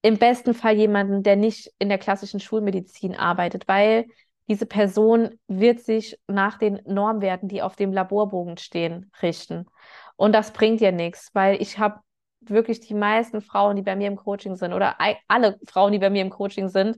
im 0.03 0.17
besten 0.17 0.53
Fall 0.53 0.75
jemanden, 0.75 1.23
der 1.23 1.37
nicht 1.37 1.71
in 1.79 1.89
der 1.89 1.97
klassischen 1.97 2.41
Schulmedizin 2.41 3.15
arbeitet, 3.15 3.67
weil 3.67 4.05
diese 4.49 4.65
Person 4.65 5.39
wird 5.47 5.79
sich 5.79 6.19
nach 6.27 6.57
den 6.57 6.81
Normwerten, 6.85 7.47
die 7.47 7.61
auf 7.61 7.77
dem 7.77 7.93
Laborbogen 7.93 8.57
stehen, 8.57 9.11
richten. 9.21 9.65
Und 10.17 10.33
das 10.33 10.51
bringt 10.51 10.81
dir 10.81 10.91
nichts, 10.91 11.29
weil 11.33 11.61
ich 11.61 11.79
habe 11.79 12.01
wirklich 12.41 12.81
die 12.81 12.93
meisten 12.93 13.41
Frauen, 13.41 13.77
die 13.77 13.81
bei 13.81 13.95
mir 13.95 14.09
im 14.09 14.17
Coaching 14.17 14.57
sind, 14.57 14.73
oder 14.73 14.97
alle 15.29 15.57
Frauen, 15.65 15.93
die 15.93 15.99
bei 15.99 16.09
mir 16.09 16.21
im 16.21 16.29
Coaching 16.29 16.67
sind, 16.67 16.97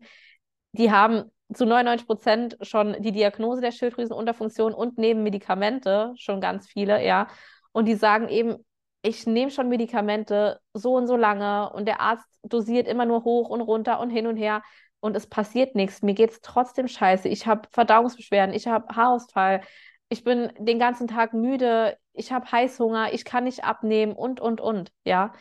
die 0.71 0.91
haben 0.91 1.31
zu 1.53 1.65
99 1.65 2.07
Prozent 2.07 2.57
schon 2.61 2.95
die 3.01 3.11
Diagnose 3.11 3.61
der 3.61 3.71
Schilddrüsenunterfunktion 3.71 4.73
und 4.73 4.97
neben 4.97 5.23
Medikamente, 5.23 6.13
schon 6.17 6.41
ganz 6.41 6.67
viele, 6.67 7.05
ja. 7.05 7.27
Und 7.71 7.85
die 7.85 7.95
sagen 7.95 8.29
eben, 8.29 8.57
ich 9.01 9.27
nehme 9.27 9.51
schon 9.51 9.69
Medikamente 9.69 10.59
so 10.73 10.95
und 10.95 11.07
so 11.07 11.15
lange 11.15 11.71
und 11.73 11.85
der 11.87 12.01
Arzt 12.01 12.27
dosiert 12.43 12.87
immer 12.87 13.05
nur 13.05 13.23
hoch 13.23 13.49
und 13.49 13.61
runter 13.61 13.99
und 13.99 14.09
hin 14.09 14.25
und 14.27 14.37
her 14.37 14.63
und 14.99 15.15
es 15.15 15.27
passiert 15.27 15.75
nichts. 15.75 16.01
Mir 16.01 16.15
geht 16.15 16.31
es 16.31 16.41
trotzdem 16.41 16.87
scheiße. 16.87 17.27
Ich 17.29 17.45
habe 17.45 17.67
Verdauungsbeschwerden, 17.71 18.55
ich 18.55 18.67
habe 18.67 18.95
Haarausfall, 18.95 19.61
ich 20.09 20.23
bin 20.23 20.51
den 20.57 20.79
ganzen 20.79 21.07
Tag 21.07 21.33
müde, 21.33 21.97
ich 22.13 22.31
habe 22.31 22.51
Heißhunger, 22.51 23.13
ich 23.13 23.25
kann 23.25 23.43
nicht 23.43 23.63
abnehmen 23.63 24.13
und, 24.13 24.39
und, 24.39 24.61
und, 24.61 24.91
ja. 25.03 25.33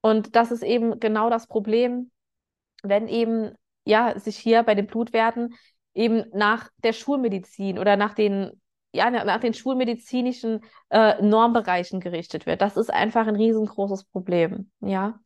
Und 0.00 0.36
das 0.36 0.52
ist 0.52 0.62
eben 0.62 1.00
genau 1.00 1.30
das 1.30 1.46
Problem, 1.48 2.10
wenn 2.82 3.08
eben, 3.08 3.56
ja, 3.84 4.18
sich 4.18 4.36
hier 4.36 4.62
bei 4.62 4.74
den 4.74 4.86
Blutwerten 4.86 5.54
eben 5.94 6.24
nach 6.32 6.70
der 6.82 6.92
Schulmedizin 6.92 7.78
oder 7.78 7.96
nach 7.96 8.14
den 8.14 8.60
ja, 8.94 9.10
nach 9.10 9.40
den 9.40 9.54
schulmedizinischen 9.54 10.60
äh, 10.90 11.20
Normbereichen 11.22 12.00
gerichtet 12.00 12.44
wird. 12.44 12.60
Das 12.60 12.76
ist 12.76 12.92
einfach 12.92 13.26
ein 13.26 13.36
riesengroßes 13.36 14.04
Problem. 14.04 14.70
Ja. 14.80 15.18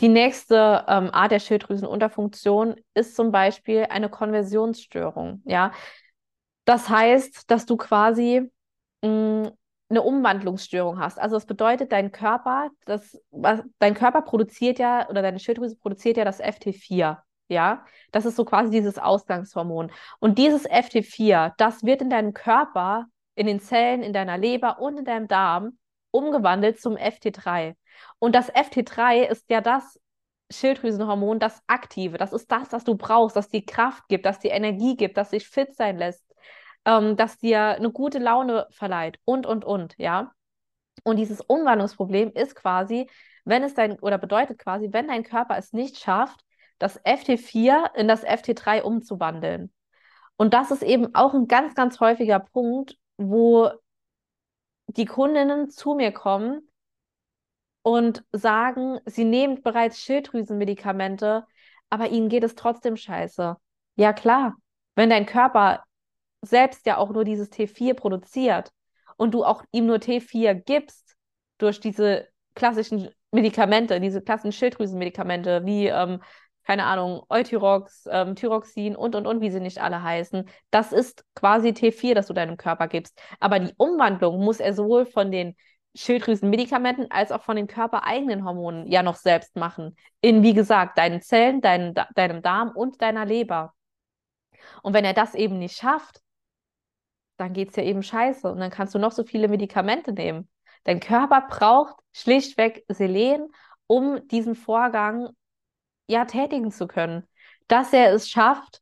Die 0.00 0.08
nächste 0.08 0.86
ähm, 0.88 1.10
Art 1.12 1.30
der 1.30 1.38
Schilddrüsenunterfunktion 1.38 2.76
ist 2.94 3.14
zum 3.14 3.30
Beispiel 3.30 3.86
eine 3.90 4.08
Konversionsstörung. 4.08 5.42
Ja. 5.44 5.72
Das 6.64 6.88
heißt, 6.88 7.50
dass 7.50 7.66
du 7.66 7.76
quasi 7.76 8.50
mh, 9.02 9.08
mm, 9.08 9.50
eine 9.90 10.02
Umwandlungsstörung 10.02 10.98
hast. 10.98 11.20
Also 11.20 11.36
das 11.36 11.44
bedeutet, 11.44 11.92
dein 11.92 12.12
Körper, 12.12 12.70
das, 12.86 13.20
was, 13.30 13.60
dein 13.78 13.92
Körper 13.92 14.22
produziert 14.22 14.78
ja, 14.78 15.06
oder 15.10 15.20
deine 15.20 15.38
Schilddrüse 15.38 15.76
produziert 15.76 16.16
ja 16.16 16.24
das 16.24 16.40
FT4. 16.40 17.18
Ja, 17.52 17.84
das 18.12 18.24
ist 18.24 18.36
so 18.36 18.44
quasi 18.44 18.70
dieses 18.70 18.98
Ausgangshormon. 18.98 19.92
Und 20.18 20.38
dieses 20.38 20.68
FT4, 20.68 21.52
das 21.58 21.84
wird 21.84 22.02
in 22.02 22.10
deinem 22.10 22.32
Körper, 22.32 23.06
in 23.34 23.46
den 23.46 23.60
Zellen, 23.60 24.02
in 24.02 24.12
deiner 24.12 24.38
Leber 24.38 24.80
und 24.80 24.98
in 24.98 25.04
deinem 25.04 25.28
Darm 25.28 25.78
umgewandelt 26.10 26.80
zum 26.80 26.96
FT3. 26.96 27.74
Und 28.18 28.34
das 28.34 28.52
FT3 28.52 29.24
ist 29.24 29.50
ja 29.50 29.60
das 29.60 30.00
Schilddrüsenhormon, 30.50 31.38
das 31.38 31.62
aktive. 31.66 32.18
Das 32.18 32.32
ist 32.32 32.50
das, 32.50 32.72
was 32.72 32.84
du 32.84 32.96
brauchst, 32.96 33.36
das 33.36 33.48
dir 33.48 33.64
Kraft 33.64 34.08
gibt, 34.08 34.26
das 34.26 34.38
dir 34.38 34.52
Energie 34.52 34.96
gibt, 34.96 35.16
das 35.16 35.30
dich 35.30 35.48
fit 35.48 35.74
sein 35.74 35.98
lässt, 35.98 36.24
ähm, 36.84 37.16
das 37.16 37.38
dir 37.38 37.60
eine 37.60 37.90
gute 37.90 38.18
Laune 38.18 38.66
verleiht 38.70 39.18
und, 39.24 39.46
und, 39.46 39.64
und, 39.64 39.94
ja. 39.98 40.32
Und 41.04 41.16
dieses 41.16 41.40
Umwandlungsproblem 41.40 42.32
ist 42.32 42.54
quasi, 42.54 43.08
wenn 43.44 43.62
es 43.62 43.74
dein, 43.74 43.98
oder 44.00 44.18
bedeutet 44.18 44.58
quasi, 44.58 44.88
wenn 44.92 45.08
dein 45.08 45.24
Körper 45.24 45.56
es 45.56 45.72
nicht 45.72 45.98
schafft, 45.98 46.40
das 46.82 47.00
FT4 47.04 47.94
in 47.94 48.08
das 48.08 48.24
FT3 48.24 48.82
umzuwandeln. 48.82 49.72
Und 50.36 50.54
das 50.54 50.70
ist 50.70 50.82
eben 50.82 51.14
auch 51.14 51.34
ein 51.34 51.46
ganz, 51.46 51.74
ganz 51.74 52.00
häufiger 52.00 52.40
Punkt, 52.40 52.98
wo 53.16 53.70
die 54.88 55.04
Kundinnen 55.06 55.70
zu 55.70 55.94
mir 55.94 56.12
kommen 56.12 56.68
und 57.82 58.24
sagen, 58.32 58.98
sie 59.06 59.24
nehmen 59.24 59.62
bereits 59.62 60.00
Schilddrüsenmedikamente, 60.00 61.46
aber 61.90 62.08
ihnen 62.10 62.28
geht 62.28 62.44
es 62.44 62.54
trotzdem 62.54 62.96
scheiße. 62.96 63.56
Ja 63.96 64.12
klar, 64.12 64.56
wenn 64.94 65.10
dein 65.10 65.26
Körper 65.26 65.84
selbst 66.42 66.86
ja 66.86 66.96
auch 66.96 67.10
nur 67.10 67.24
dieses 67.24 67.50
T4 67.50 67.94
produziert 67.94 68.72
und 69.16 69.32
du 69.32 69.44
auch 69.44 69.64
ihm 69.70 69.86
nur 69.86 69.98
T4 69.98 70.54
gibst 70.54 71.16
durch 71.58 71.80
diese 71.80 72.28
klassischen 72.54 73.08
Medikamente, 73.30 74.00
diese 74.00 74.22
klassischen 74.22 74.52
Schilddrüsenmedikamente 74.52 75.64
wie, 75.64 75.86
ähm, 75.86 76.20
keine 76.64 76.84
Ahnung, 76.84 77.22
Euthyrox, 77.28 78.08
ähm, 78.10 78.36
Thyroxin 78.36 78.96
und, 78.96 79.14
und, 79.14 79.26
und, 79.26 79.40
wie 79.40 79.50
sie 79.50 79.60
nicht 79.60 79.80
alle 79.80 80.02
heißen, 80.02 80.48
das 80.70 80.92
ist 80.92 81.24
quasi 81.34 81.70
T4, 81.70 82.14
das 82.14 82.26
du 82.26 82.32
deinem 82.32 82.56
Körper 82.56 82.88
gibst. 82.88 83.20
Aber 83.40 83.58
die 83.58 83.74
Umwandlung 83.76 84.44
muss 84.44 84.60
er 84.60 84.74
sowohl 84.74 85.06
von 85.06 85.30
den 85.30 85.56
Schilddrüsenmedikamenten 85.94 87.10
als 87.10 87.32
auch 87.32 87.42
von 87.42 87.56
den 87.56 87.66
körpereigenen 87.66 88.44
Hormonen 88.44 88.86
ja 88.86 89.02
noch 89.02 89.16
selbst 89.16 89.56
machen. 89.56 89.96
In, 90.20 90.42
wie 90.42 90.54
gesagt, 90.54 90.98
deinen 90.98 91.20
Zellen, 91.20 91.60
dein, 91.60 91.94
deinem 92.14 92.42
Darm 92.42 92.70
und 92.70 93.02
deiner 93.02 93.26
Leber. 93.26 93.74
Und 94.82 94.94
wenn 94.94 95.04
er 95.04 95.14
das 95.14 95.34
eben 95.34 95.58
nicht 95.58 95.76
schafft, 95.76 96.20
dann 97.36 97.52
geht 97.52 97.70
es 97.70 97.76
ja 97.76 97.82
eben 97.82 98.02
scheiße. 98.02 98.50
Und 98.50 98.60
dann 98.60 98.70
kannst 98.70 98.94
du 98.94 98.98
noch 98.98 99.12
so 99.12 99.24
viele 99.24 99.48
Medikamente 99.48 100.12
nehmen. 100.12 100.48
Dein 100.84 101.00
Körper 101.00 101.46
braucht 101.48 101.96
schlichtweg 102.12 102.84
Selen, 102.88 103.48
um 103.86 104.26
diesen 104.28 104.54
Vorgang 104.54 105.30
ja 106.12 106.24
tätigen 106.24 106.70
zu 106.70 106.86
können. 106.86 107.24
Dass 107.68 107.92
er 107.92 108.12
es 108.12 108.28
schafft, 108.28 108.80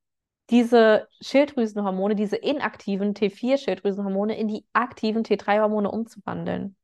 diese 0.50 1.08
Schilddrüsenhormone, 1.20 2.16
diese 2.16 2.36
inaktiven 2.36 3.14
T4-Schilddrüsenhormone 3.14 4.36
in 4.36 4.48
die 4.48 4.66
aktiven 4.72 5.22
T3-Hormone 5.22 5.90
umzuwandeln. 5.90 6.76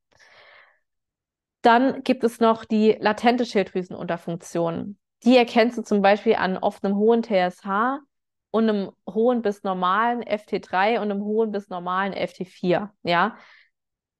Dann 1.63 2.05
gibt 2.05 2.23
es 2.23 2.39
noch 2.39 2.65
die 2.65 2.97
latente 3.01 3.45
Schilddrüsenunterfunktion. 3.45 4.99
Die 5.25 5.37
erkennst 5.37 5.77
du 5.79 5.83
zum 5.83 6.01
Beispiel 6.01 6.37
an 6.37 6.57
oft 6.57 6.85
einem 6.85 6.97
hohen 6.97 7.25
TSH 7.25 7.99
und 8.53 8.69
einem 8.69 8.93
hohen 9.09 9.43
bis 9.43 9.65
normalen 9.65 10.23
FT3 10.23 11.01
und 11.01 11.11
einem 11.11 11.25
hohen 11.25 11.51
bis 11.51 11.69
normalen 11.69 12.13
FT4, 12.15 12.91
ja. 13.03 13.37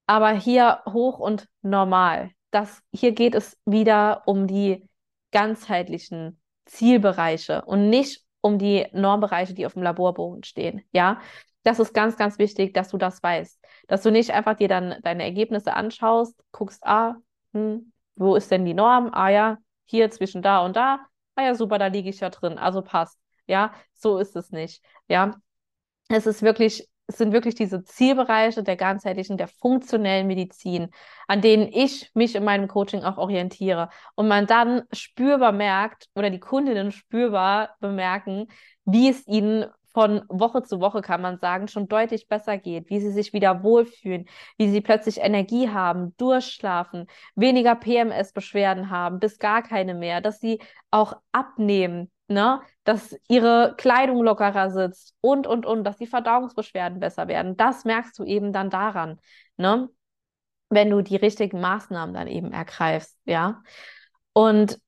Aber 0.07 0.31
hier 0.31 0.83
hoch 0.87 1.21
und 1.21 1.49
normal. 1.63 2.31
Das, 2.51 2.83
hier 2.93 3.13
geht 3.13 3.35
es 3.35 3.57
wieder 3.65 4.23
um 4.27 4.47
die 4.47 4.89
ganzheitlichen 5.33 6.41
Zielbereiche 6.67 7.63
und 7.65 7.91
nicht 7.91 8.25
um 8.41 8.59
die 8.59 8.87
Normbereiche, 8.93 9.55
die 9.55 9.67
auf 9.67 9.75
dem 9.75 9.83
Laborbogen 9.83 10.45
stehen, 10.45 10.83
ja. 10.93 11.21
Das 11.63 11.81
ist 11.81 11.93
ganz, 11.95 12.17
ganz 12.17 12.39
wichtig, 12.39 12.75
dass 12.75 12.91
du 12.91 12.97
das 12.97 13.21
weißt. 13.23 13.59
Dass 13.89 14.03
du 14.03 14.13
nicht 14.13 14.31
einfach 14.31 14.55
dir 14.55 14.69
dann 14.69 14.95
deine 15.03 15.25
Ergebnisse 15.25 15.75
anschaust, 15.75 16.41
guckst, 16.53 16.85
ah, 16.87 17.17
hm, 17.53 17.93
wo 18.15 18.37
ist 18.37 18.51
denn 18.53 18.65
die 18.65 18.75
Norm? 18.75 19.11
Ah 19.13 19.31
ja, 19.31 19.59
hier 19.85 20.11
zwischen 20.11 20.43
da 20.43 20.65
und 20.65 20.77
da. 20.77 21.01
Ah 21.35 21.43
ja, 21.43 21.55
super, 21.57 21.79
da 21.79 21.89
liege 21.89 22.09
ich 22.09 22.21
ja 22.21 22.31
drin, 22.31 22.57
also 22.59 22.83
passt. 22.83 23.19
Ja, 23.49 23.73
so 23.95 24.19
ist 24.19 24.37
es 24.37 24.51
nicht. 24.53 24.81
Ja, 25.09 25.35
es 26.09 26.27
ist 26.27 26.43
wirklich, 26.43 26.89
es 27.09 27.19
sind 27.19 27.33
wirklich 27.33 27.55
diese 27.55 27.85
Zielbereiche 27.85 28.63
der 28.63 28.77
ganzheitlichen, 28.77 29.37
der 29.37 29.49
funktionellen 29.49 30.27
Medizin, 30.27 30.91
an 31.29 31.41
denen 31.41 31.69
ich 31.73 32.11
mich 32.15 32.35
in 32.35 32.45
meinem 32.45 32.69
Coaching 32.69 33.05
auch 33.05 33.17
orientiere. 33.17 33.91
Und 34.17 34.29
man 34.29 34.47
dann 34.47 34.83
spürbar 34.93 35.53
merkt 35.53 36.09
oder 36.15 36.31
die 36.31 36.41
Kundinnen 36.41 36.91
spürbar 36.91 37.77
bemerken, 37.81 38.49
wie 38.85 39.09
es 39.09 39.27
ihnen 39.29 39.67
von 39.97 40.23
Woche 40.29 40.63
zu 40.63 40.81
Woche, 40.81 41.01
kann 41.01 41.23
man 41.23 41.39
sagen, 41.39 41.69
schon 41.69 41.89
deutlich 41.89 42.29
besser 42.29 42.59
geht, 42.59 42.91
wie 42.91 43.01
sie 43.01 43.13
sich 43.13 43.33
wieder 43.33 43.63
wohlfühlen, 43.63 44.27
wie 44.59 44.69
sie 44.69 44.83
plötzlich 44.83 45.19
Energie 45.19 45.71
haben, 45.71 46.15
durchschlafen, 46.19 47.07
weniger 47.35 47.75
PMS-Beschwerden 47.77 48.91
haben, 48.91 49.21
bis 49.21 49.39
gar 49.39 49.63
keine 49.63 49.95
mehr, 49.95 50.21
dass 50.21 50.39
sie 50.39 50.61
auch 50.91 51.15
abnehmen, 51.33 52.11
ne? 52.29 52.61
dass 52.85 53.17
ihre 53.29 53.75
Kleidung 53.77 54.23
lockerer 54.23 54.71
sitzt 54.71 55.15
und, 55.21 55.47
und, 55.47 55.67
und, 55.67 55.85
dass 55.85 55.97
die 55.97 56.07
Verdauungsbeschwerden 56.07 57.01
besser 57.01 57.29
werden. 57.29 57.57
Das 57.57 57.85
merkst 57.85 58.19
du 58.19 58.25
eben 58.25 58.53
dann 58.53 58.71
daran, 58.71 59.21
ne? 59.57 59.89
wenn 60.69 60.91
du 60.91 61.03
die 61.03 61.17
richtigen 61.17 61.61
Maßnahmen 61.61 62.15
dann 62.15 62.27
eben 62.27 62.53
ergreifst, 62.53 63.19
ja. 63.25 63.63
Und 64.33 64.81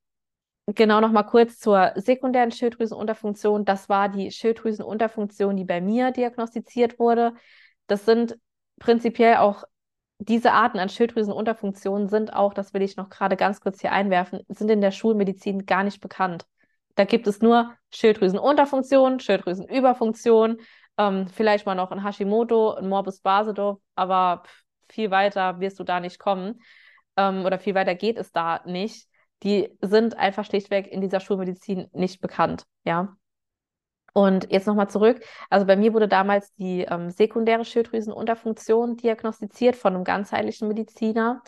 genau 0.66 1.00
noch 1.00 1.12
mal 1.12 1.23
kurz 1.23 1.59
zur 1.59 1.92
sekundären 1.97 2.50
Schilddrüsenunterfunktion. 2.50 3.64
Das 3.64 3.88
war 3.88 4.09
die 4.09 4.30
Schilddrüsenunterfunktion, 4.30 5.57
die 5.57 5.64
bei 5.64 5.80
mir 5.80 6.11
diagnostiziert 6.11 6.99
wurde. 6.99 7.35
Das 7.87 8.04
sind 8.04 8.38
prinzipiell 8.78 9.37
auch 9.37 9.64
diese 10.18 10.52
Arten 10.52 10.78
an 10.78 10.88
Schilddrüsenunterfunktionen 10.88 12.09
sind 12.09 12.33
auch, 12.33 12.52
das 12.52 12.75
will 12.75 12.83
ich 12.83 12.97
noch 12.97 13.09
gerade 13.09 13.37
ganz 13.37 13.61
kurz 13.61 13.80
hier 13.80 13.92
einwerfen, 13.92 14.40
sind 14.49 14.71
in 14.71 14.80
der 14.80 14.90
Schulmedizin 14.90 15.64
gar 15.64 15.85
nicht 15.85 16.00
bekannt. 16.00 16.47
Da 16.99 17.05
gibt 17.05 17.28
es 17.28 17.40
nur 17.40 17.73
Schilddrüsenunterfunktion, 17.90 19.21
Schilddrüsenüberfunktion, 19.21 20.57
ähm, 20.99 21.28
vielleicht 21.28 21.64
mal 21.64 21.76
noch 21.76 21.93
ein 21.93 22.02
Hashimoto, 22.02 22.75
ein 22.75 22.88
Morbus 22.88 23.21
Basedow, 23.21 23.81
aber 23.95 24.43
viel 24.88 25.12
weiter 25.12 25.61
wirst 25.61 25.78
du 25.78 25.85
da 25.85 26.00
nicht 26.00 26.19
kommen 26.19 26.61
ähm, 27.17 27.45
oder 27.45 27.61
viel 27.61 27.76
weiter 27.76 27.95
geht 27.95 28.19
es 28.19 28.33
da 28.33 28.62
nicht. 28.64 29.07
Die 29.45 29.69
sind 29.81 30.19
einfach 30.19 30.45
schlichtweg 30.45 30.88
in 30.88 31.00
dieser 31.00 31.21
Schulmedizin 31.21 31.87
nicht 31.93 32.21
bekannt, 32.21 32.64
ja. 32.83 33.17
Und 34.12 34.50
jetzt 34.50 34.67
nochmal 34.67 34.90
zurück. 34.90 35.23
Also 35.50 35.67
bei 35.67 35.76
mir 35.76 35.95
wurde 35.95 36.09
damals 36.09 36.52
die 36.55 36.81
ähm, 36.81 37.11
sekundäre 37.11 37.64
Schilddrüsenunterfunktion 37.64 38.97
diagnostiziert 38.97 39.76
von 39.76 39.95
einem 39.95 40.02
ganzheitlichen 40.02 40.67
Mediziner. 40.67 41.43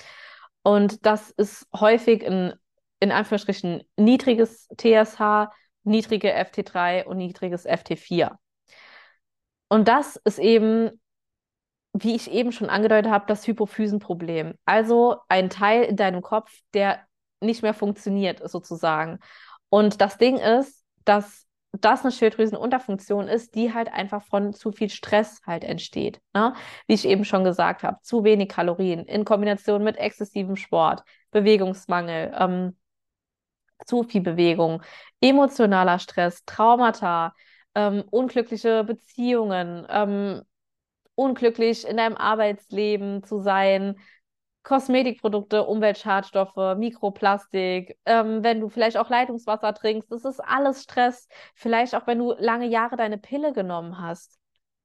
Und 0.63 1.05
das 1.05 1.31
ist 1.31 1.67
häufig 1.75 2.25
ein 2.25 2.55
in 3.01 3.13
Anführungsstrichen 3.13 3.83
niedriges 3.97 4.69
TSH, 4.77 5.49
niedrige 5.85 6.35
FT3 6.35 7.05
und 7.05 7.17
niedriges 7.17 7.67
FT4. 7.67 8.37
Und 9.69 9.89
das 9.89 10.17
ist 10.17 10.39
eben, 10.39 10.91
wie 11.93 12.15
ich 12.15 12.31
eben 12.31 12.53
schon 12.53 12.69
angedeutet 12.69 13.11
habe, 13.11 13.25
das 13.27 13.47
Hypophysenproblem. 13.47 14.55
Also 14.65 15.17
ein 15.29 15.49
Teil 15.49 15.85
in 15.85 15.97
deinem 15.97 16.23
Kopf, 16.23 16.53
der 16.75 17.01
nicht 17.41 17.63
mehr 17.63 17.75
funktioniert, 17.75 18.49
sozusagen. 18.49 19.19
Und 19.71 20.01
das 20.01 20.19
Ding 20.19 20.37
ist, 20.37 20.85
dass 21.05 21.47
das 21.73 22.03
eine 22.03 22.13
Schilddrüsenunterfunktion 22.13 23.29
ist, 23.29 23.55
die 23.55 23.73
halt 23.73 23.93
einfach 23.93 24.23
von 24.25 24.53
zu 24.53 24.73
viel 24.73 24.91
Stress 24.91 25.41
halt 25.47 25.65
entsteht. 25.65 26.21
Ne? 26.35 26.53
Wie 26.87 26.95
ich 26.95 27.07
eben 27.07 27.25
schon 27.25 27.45
gesagt 27.45 27.85
habe, 27.85 27.99
zu 28.03 28.25
wenig 28.25 28.49
Kalorien 28.49 29.05
in 29.05 29.25
Kombination 29.25 29.85
mit 29.85 29.97
exzessivem 29.97 30.57
Sport, 30.57 31.05
Bewegungsmangel, 31.31 32.35
ähm, 32.37 32.77
zu 33.87 34.03
viel 34.03 34.21
Bewegung, 34.23 34.83
emotionaler 35.21 35.99
Stress, 35.99 36.45
Traumata, 36.45 37.35
ähm, 37.75 38.05
unglückliche 38.11 38.85
Beziehungen, 38.85 39.87
ähm, 39.89 40.43
unglücklich 41.15 41.87
in 41.87 41.97
deinem 41.97 42.17
Arbeitsleben 42.17 43.23
zu 43.25 43.41
sein, 43.41 43.97
Kosmetikprodukte, 44.63 45.65
Umweltschadstoffe, 45.65 46.77
Mikroplastik, 46.77 47.99
ähm, 48.05 48.45
wenn 48.45 48.61
du 48.61 48.69
vielleicht 48.69 48.99
auch 48.99 49.09
Leitungswasser 49.09 49.73
trinkst, 49.75 50.13
das 50.13 50.25
ist 50.25 50.41
alles 50.41 50.83
Stress. 50.83 51.29
Vielleicht 51.55 51.95
auch, 51.95 52.07
wenn 52.07 52.19
du 52.19 52.33
lange 52.39 52.67
Jahre 52.67 52.97
deine 52.97 53.19
Pille 53.19 53.53
genommen 53.53 53.99
hast. 54.01 54.39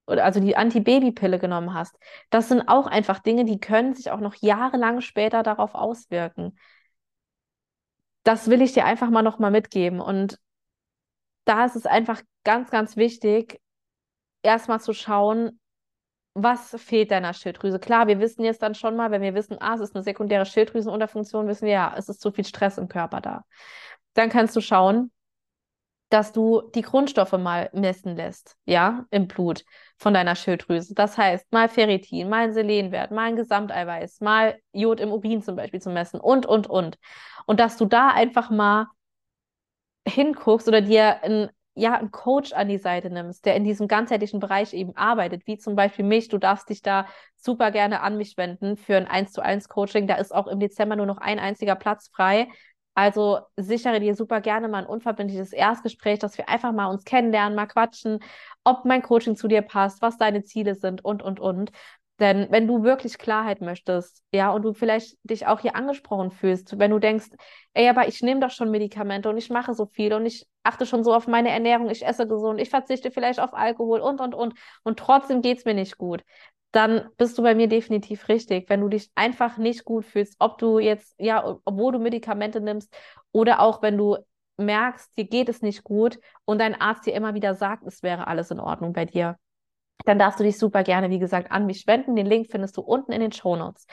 oder 0.08 0.24
also 0.26 0.40
die 0.40 0.56
Antibabypille 0.58 1.40
genommen 1.40 1.74
hast. 1.74 1.98
Das 2.30 2.50
sind 2.50 2.68
auch 2.68 2.88
einfach 2.88 3.20
Dinge, 3.20 3.46
die 3.46 3.60
können 3.60 3.96
sich 3.96 4.12
auch 4.12 4.20
noch 4.20 4.36
jahrelang 4.36 5.02
später 5.02 5.44
darauf 5.44 5.76
auswirken. 5.76 6.58
Das 8.26 8.50
will 8.50 8.62
ich 8.62 8.74
dir 8.74 8.84
einfach 8.84 9.10
mal 9.10 9.22
noch 9.22 9.40
mal 9.40 9.52
mitgeben. 9.52 10.02
Und 10.02 10.38
da 11.46 11.64
ist 11.64 11.78
es 11.78 11.86
einfach 11.86 12.22
ganz, 12.44 12.72
ganz 12.72 12.98
wichtig, 12.98 13.62
erstmal 14.42 14.82
zu 14.82 14.94
schauen, 14.94 15.60
was 16.34 16.76
fehlt 16.82 17.12
deiner 17.12 17.34
Schilddrüse? 17.34 17.80
Klar, 17.80 18.08
wir 18.08 18.20
wissen 18.20 18.44
jetzt 18.44 18.62
dann 18.62 18.76
schon 18.76 18.98
mal, 18.98 19.10
wenn 19.12 19.22
wir 19.22 19.36
wissen, 19.36 19.58
ah, 19.62 19.76
es 19.76 19.80
ist 19.80 19.96
eine 19.96 20.04
sekundäre 20.04 20.46
Schilddrüsenunterfunktion, 20.46 21.48
wissen 21.48 21.66
wir 21.66 21.74
ja, 21.74 21.96
es 21.98 22.10
ist 22.10 22.20
zu 22.20 22.32
viel 22.32 22.44
Stress 22.44 22.78
im 22.78 22.90
Körper 22.90 23.22
da. 23.22 23.46
Dann 24.16 24.30
kannst 24.30 24.56
du 24.56 24.62
schauen, 24.62 25.12
dass 26.10 26.32
du 26.32 26.62
die 26.76 26.82
Grundstoffe 26.82 27.34
mal 27.34 27.70
messen 27.74 28.16
lässt, 28.16 28.56
ja, 28.66 29.06
im 29.10 29.28
Blut 29.28 29.66
von 29.98 30.14
deiner 30.14 30.36
Schilddrüse. 30.36 30.94
Das 30.94 31.18
heißt, 31.18 31.52
mal 31.52 31.68
Ferritin, 31.68 32.30
mal 32.30 32.46
ein 32.46 32.54
Selenwert, 32.54 33.12
mal 33.12 33.30
ein 33.30 33.36
Gesamteiweiß, 33.36 34.22
mal 34.22 34.58
Jod 34.72 35.00
im 35.00 35.12
Urin 35.12 35.42
zum 35.42 35.56
Beispiel 35.56 35.82
zu 35.82 35.90
messen 35.90 36.20
und, 36.20 36.46
und, 36.46 36.68
und. 36.68 36.98
Und 37.46 37.60
dass 37.60 37.78
du 37.78 37.86
da 37.86 38.10
einfach 38.10 38.50
mal 38.50 38.88
hinguckst 40.08 40.68
oder 40.68 40.82
dir 40.82 41.24
ein 41.24 41.50
ja, 41.76 41.96
einen 41.96 42.12
Coach 42.12 42.54
an 42.54 42.70
die 42.70 42.78
Seite 42.78 43.10
nimmst, 43.10 43.46
der 43.46 43.56
in 43.56 43.66
diesem 43.66 43.90
ganzheitlichen 43.90 44.40
Bereich 44.40 44.74
eben 44.74 44.96
arbeitet, 44.96 45.46
wie 45.46 45.58
zum 45.58 45.76
Beispiel 45.76 46.06
mich, 46.06 46.30
du 46.30 46.38
darfst 46.38 46.70
dich 46.70 46.82
da 46.82 47.06
super 47.36 47.70
gerne 47.72 48.02
an 48.02 48.18
mich 48.18 48.38
wenden 48.38 48.78
für 48.78 48.96
ein 48.96 49.08
1 49.08 49.34
zu 49.34 49.42
1 49.42 49.68
Coaching. 49.68 50.08
Da 50.08 50.16
ist 50.16 50.34
auch 50.34 50.48
im 50.48 50.62
Dezember 50.62 50.96
nur 50.96 51.06
noch 51.06 51.18
ein 51.18 51.38
einziger 51.38 51.76
Platz 51.76 52.08
frei. 52.08 52.48
Also 52.96 53.40
sichere 53.58 54.00
dir 54.00 54.16
super 54.16 54.42
gerne 54.42 54.68
mal 54.70 54.80
ein 54.84 54.86
unverbindliches 54.88 55.52
Erstgespräch, 55.54 56.20
dass 56.20 56.38
wir 56.38 56.50
einfach 56.50 56.72
mal 56.72 56.88
uns 56.88 57.04
kennenlernen, 57.04 57.56
mal 57.56 57.68
quatschen, 57.68 58.20
ob 58.64 58.86
mein 58.86 59.02
Coaching 59.02 59.36
zu 59.36 59.48
dir 59.48 59.62
passt, 59.62 60.02
was 60.02 60.18
deine 60.18 60.44
Ziele 60.44 60.76
sind 60.76 61.04
und, 61.04 61.22
und, 61.22 61.40
und. 61.40 61.72
Denn 62.20 62.48
wenn 62.50 62.66
du 62.68 62.84
wirklich 62.84 63.18
Klarheit 63.18 63.60
möchtest, 63.60 64.24
ja, 64.34 64.50
und 64.52 64.62
du 64.62 64.74
vielleicht 64.74 65.18
dich 65.24 65.48
auch 65.48 65.60
hier 65.60 65.76
angesprochen 65.76 66.32
fühlst, 66.32 66.80
wenn 66.80 66.92
du 66.92 67.00
denkst, 67.00 67.28
ey, 67.74 67.90
aber 67.90 68.08
ich 68.08 68.22
nehme 68.22 68.40
doch 68.40 68.52
schon 68.52 68.72
Medikamente 68.72 69.30
und 69.30 69.38
ich 69.38 69.50
mache 69.50 69.74
so 69.74 69.86
viel 69.88 70.14
und 70.14 70.26
ich 70.26 70.48
achte 70.64 70.86
schon 70.86 71.04
so 71.04 71.14
auf 71.14 71.28
meine 71.28 71.50
Ernährung, 71.50 71.90
ich 71.90 72.06
esse 72.06 72.26
gesund, 72.26 72.62
ich 72.62 72.70
verzichte 72.70 73.12
vielleicht 73.12 73.42
auf 73.42 73.54
Alkohol 73.54 74.00
und, 74.00 74.22
und, 74.22 74.34
und, 74.34 74.54
und 74.84 74.98
trotzdem 75.00 75.42
geht 75.42 75.58
es 75.58 75.66
mir 75.66 75.74
nicht 75.74 75.98
gut, 75.98 76.24
dann 76.76 77.10
bist 77.18 77.38
du 77.38 77.44
bei 77.44 77.56
mir 77.56 77.68
definitiv 77.68 78.28
richtig. 78.28 78.70
Wenn 78.70 78.82
du 78.82 78.90
dich 78.90 79.10
einfach 79.16 79.58
nicht 79.58 79.86
gut 79.86 80.06
fühlst, 80.06 80.36
ob 80.40 80.58
du 80.58 80.80
jetzt, 80.80 81.16
ja, 81.18 81.58
obwohl 81.66 81.94
du 81.94 82.00
Medikamente 82.00 82.62
nimmst 82.62 82.94
oder 83.32 83.62
auch 83.62 83.82
wenn 83.82 83.98
du 83.98 84.18
merkst, 84.58 85.16
dir 85.18 85.26
geht 85.26 85.50
es 85.50 85.62
nicht 85.62 85.84
gut 85.84 86.20
und 86.46 86.60
dein 86.60 86.80
Arzt 86.80 87.06
dir 87.06 87.14
immer 87.14 87.34
wieder 87.34 87.56
sagt, 87.56 87.84
es 87.86 88.04
wäre 88.04 88.28
alles 88.28 88.52
in 88.52 88.60
Ordnung 88.60 88.94
bei 88.94 89.06
dir 89.06 89.38
dann 90.04 90.20
darfst 90.20 90.40
du 90.40 90.44
dich 90.44 90.58
super 90.58 90.84
gerne, 90.84 91.10
wie 91.10 91.20
gesagt, 91.20 91.52
an 91.52 91.66
mich 91.66 91.88
wenden. 91.88 92.16
Den 92.16 92.26
Link 92.26 92.48
findest 92.50 92.78
du 92.78 92.82
unten 92.82 93.12
in 93.12 93.22
den 93.22 93.32
Show 93.32 93.56
Notes. 93.56 93.88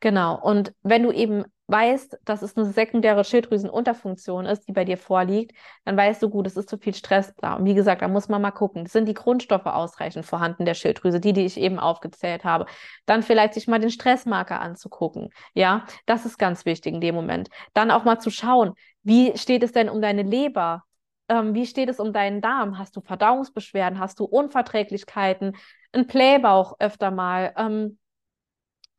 Genau. 0.00 0.40
Und 0.40 0.72
wenn 0.82 1.02
du 1.02 1.12
eben 1.12 1.44
weißt, 1.70 2.18
dass 2.24 2.42
es 2.42 2.56
eine 2.56 2.66
sekundäre 2.66 3.24
Schilddrüsenunterfunktion 3.24 4.46
ist, 4.46 4.66
die 4.68 4.72
bei 4.72 4.84
dir 4.84 4.96
vorliegt, 4.96 5.52
dann 5.84 5.96
weißt 5.96 6.22
du 6.22 6.30
gut, 6.30 6.46
es 6.46 6.56
ist 6.56 6.68
zu 6.68 6.78
viel 6.78 6.94
Stress 6.94 7.34
da. 7.36 7.54
Und 7.54 7.64
wie 7.64 7.74
gesagt, 7.74 8.02
da 8.02 8.08
muss 8.08 8.28
man 8.28 8.42
mal 8.42 8.50
gucken, 8.50 8.86
sind 8.86 9.06
die 9.06 9.14
Grundstoffe 9.14 9.66
ausreichend 9.66 10.26
vorhanden 10.26 10.64
der 10.64 10.74
Schilddrüse, 10.74 11.20
die, 11.20 11.32
die 11.32 11.44
ich 11.46 11.56
eben 11.58 11.78
aufgezählt 11.78 12.44
habe. 12.44 12.66
Dann 13.06 13.22
vielleicht 13.22 13.54
sich 13.54 13.68
mal 13.68 13.78
den 13.80 13.90
Stressmarker 13.90 14.60
anzugucken. 14.60 15.30
Ja, 15.54 15.86
das 16.06 16.26
ist 16.26 16.38
ganz 16.38 16.64
wichtig 16.64 16.94
in 16.94 17.00
dem 17.00 17.14
Moment. 17.14 17.48
Dann 17.74 17.90
auch 17.90 18.04
mal 18.04 18.18
zu 18.18 18.30
schauen, 18.30 18.74
wie 19.02 19.36
steht 19.38 19.62
es 19.62 19.72
denn 19.72 19.88
um 19.88 20.02
deine 20.02 20.22
Leber? 20.22 20.84
ähm, 21.30 21.54
wie 21.54 21.64
steht 21.64 21.88
es 21.88 22.00
um 22.00 22.12
deinen 22.12 22.40
Darm? 22.40 22.76
Hast 22.76 22.96
du 22.96 23.00
Verdauungsbeschwerden? 23.00 24.00
Hast 24.00 24.18
du 24.18 24.24
Unverträglichkeiten? 24.24 25.56
Ein 25.92 26.06
Blähbauch 26.08 26.74
öfter 26.80 27.12
mal? 27.12 27.54
Ähm, 27.56 27.99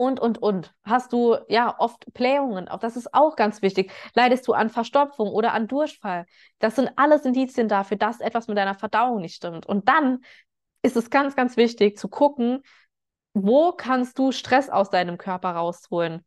und, 0.01 0.19
und, 0.19 0.41
und. 0.41 0.73
Hast 0.83 1.13
du 1.13 1.37
ja 1.47 1.75
oft 1.77 2.11
Blähungen? 2.15 2.67
Auch 2.67 2.79
das 2.79 2.97
ist 2.97 3.13
auch 3.13 3.35
ganz 3.35 3.61
wichtig. 3.61 3.91
Leidest 4.15 4.47
du 4.47 4.53
an 4.53 4.71
Verstopfung 4.71 5.29
oder 5.29 5.53
an 5.53 5.67
Durchfall? 5.67 6.25
Das 6.57 6.75
sind 6.75 6.89
alles 6.95 7.23
Indizien 7.23 7.67
dafür, 7.67 7.97
dass 7.97 8.19
etwas 8.19 8.47
mit 8.47 8.57
deiner 8.57 8.73
Verdauung 8.73 9.21
nicht 9.21 9.35
stimmt. 9.35 9.67
Und 9.67 9.87
dann 9.87 10.23
ist 10.81 10.97
es 10.97 11.11
ganz, 11.11 11.35
ganz 11.35 11.55
wichtig 11.55 11.99
zu 11.99 12.07
gucken, 12.07 12.63
wo 13.35 13.73
kannst 13.73 14.17
du 14.17 14.31
Stress 14.31 14.71
aus 14.71 14.89
deinem 14.89 15.19
Körper 15.19 15.51
rausholen? 15.51 16.25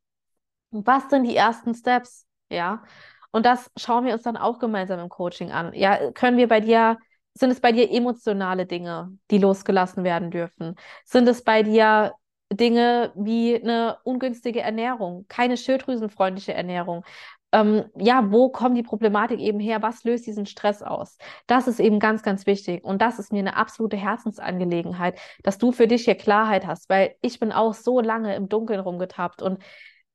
Was 0.70 1.10
sind 1.10 1.24
die 1.24 1.34
ersten 1.34 1.74
Steps? 1.74 2.28
Ja. 2.50 2.84
Und 3.32 3.44
das 3.44 3.72
schauen 3.76 4.04
wir 4.04 4.12
uns 4.12 4.22
dann 4.22 4.36
auch 4.36 4.60
gemeinsam 4.60 5.00
im 5.00 5.08
Coaching 5.08 5.50
an. 5.50 5.74
Ja, 5.74 6.12
können 6.12 6.36
wir 6.36 6.46
bei 6.46 6.60
dir, 6.60 6.96
sind 7.34 7.50
es 7.50 7.60
bei 7.60 7.72
dir 7.72 7.90
emotionale 7.90 8.66
Dinge, 8.66 9.18
die 9.32 9.38
losgelassen 9.38 10.04
werden 10.04 10.30
dürfen? 10.30 10.76
Sind 11.04 11.26
es 11.26 11.42
bei 11.42 11.64
dir 11.64 12.14
Dinge 12.52 13.12
wie 13.16 13.56
eine 13.60 13.98
ungünstige 14.04 14.60
Ernährung, 14.60 15.26
keine 15.28 15.56
schilddrüsenfreundliche 15.56 16.54
Ernährung? 16.54 17.04
Ähm, 17.52 17.84
ja, 17.96 18.32
wo 18.32 18.48
kommt 18.48 18.76
die 18.76 18.82
Problematik 18.82 19.38
eben 19.38 19.60
her? 19.60 19.80
Was 19.80 20.02
löst 20.02 20.26
diesen 20.26 20.44
Stress 20.46 20.82
aus? 20.82 21.18
Das 21.46 21.68
ist 21.68 21.78
eben 21.78 22.00
ganz, 22.00 22.22
ganz 22.22 22.46
wichtig. 22.46 22.84
Und 22.84 23.00
das 23.00 23.18
ist 23.20 23.32
mir 23.32 23.38
eine 23.38 23.56
absolute 23.56 23.96
Herzensangelegenheit, 23.96 25.18
dass 25.44 25.58
du 25.58 25.70
für 25.70 25.86
dich 25.86 26.04
hier 26.04 26.16
Klarheit 26.16 26.66
hast, 26.66 26.88
weil 26.90 27.14
ich 27.20 27.38
bin 27.38 27.52
auch 27.52 27.74
so 27.74 28.00
lange 28.00 28.34
im 28.34 28.48
Dunkeln 28.48 28.80
rumgetappt 28.80 29.40
und 29.40 29.62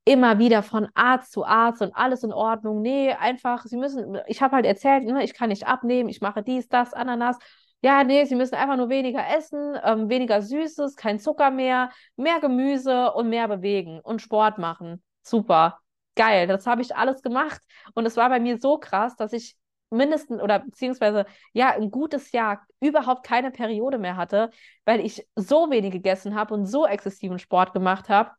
immer 0.06 0.40
wieder 0.40 0.64
von 0.64 0.88
Arzt 0.96 1.32
zu 1.32 1.46
Arzt 1.46 1.82
und 1.82 1.96
alles 1.96 2.24
in 2.24 2.34
Ordnung. 2.34 2.82
Nee, 2.82 3.14
einfach, 3.14 3.64
sie 3.66 3.78
müssen, 3.78 4.18
ich 4.28 4.42
habe 4.42 4.56
halt 4.56 4.66
erzählt, 4.66 5.06
ne, 5.06 5.24
ich 5.24 5.34
kann 5.34 5.50
nicht 5.50 5.68
abnehmen, 5.68 6.10
ich 6.10 6.20
mache 6.20 6.44
dies, 6.44 6.68
das, 6.68 6.94
Ananas. 6.94 7.38
Ja, 7.82 8.04
nee, 8.04 8.26
sie 8.26 8.36
müssen 8.36 8.56
einfach 8.56 8.76
nur 8.76 8.90
weniger 8.90 9.26
essen, 9.38 9.78
ähm, 9.84 10.10
weniger 10.10 10.42
Süßes, 10.42 10.96
kein 10.98 11.18
Zucker 11.20 11.50
mehr, 11.50 11.92
mehr 12.18 12.40
Gemüse 12.42 13.14
und 13.14 13.30
mehr 13.30 13.48
bewegen 13.48 14.02
und 14.02 14.22
Sport 14.22 14.58
machen. 14.58 15.02
Super. 15.24 15.80
Geil, 16.16 16.48
das 16.48 16.68
habe 16.68 16.82
ich 16.82 16.96
alles 16.96 17.22
gemacht. 17.22 17.62
Und 17.94 18.06
es 18.06 18.18
war 18.18 18.28
bei 18.30 18.40
mir 18.42 18.58
so 18.60 18.78
krass, 18.78 19.16
dass 19.16 19.32
ich 19.32 19.56
mindestens 19.90 20.42
oder 20.42 20.60
beziehungsweise 20.60 21.26
ja 21.54 21.70
ein 21.72 21.90
gutes 21.90 22.32
Jahr 22.34 22.66
überhaupt 22.82 23.26
keine 23.26 23.50
Periode 23.52 23.98
mehr 23.98 24.18
hatte, 24.18 24.52
weil 24.86 25.00
ich 25.00 25.26
so 25.36 25.72
wenig 25.72 25.92
gegessen 25.94 26.36
habe 26.36 26.54
und 26.54 26.66
so 26.66 26.86
exzessiven 26.86 27.40
Sport 27.40 27.74
gemacht 27.74 28.10
habe 28.10 28.32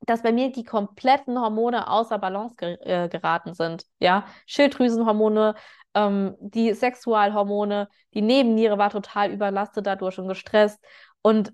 dass 0.00 0.22
bei 0.22 0.32
mir 0.32 0.52
die 0.52 0.64
kompletten 0.64 1.38
Hormone 1.40 1.90
außer 1.90 2.18
Balance 2.18 2.56
ger 2.56 3.04
äh, 3.04 3.08
geraten 3.08 3.54
sind. 3.54 3.84
Ja, 3.98 4.26
Schilddrüsenhormone, 4.46 5.54
ähm, 5.94 6.36
die 6.40 6.74
Sexualhormone, 6.74 7.88
die 8.14 8.22
Nebenniere 8.22 8.78
war 8.78 8.90
total 8.90 9.32
überlastet 9.32 9.86
dadurch 9.86 10.18
und 10.18 10.28
gestresst. 10.28 10.78
Und 11.22 11.52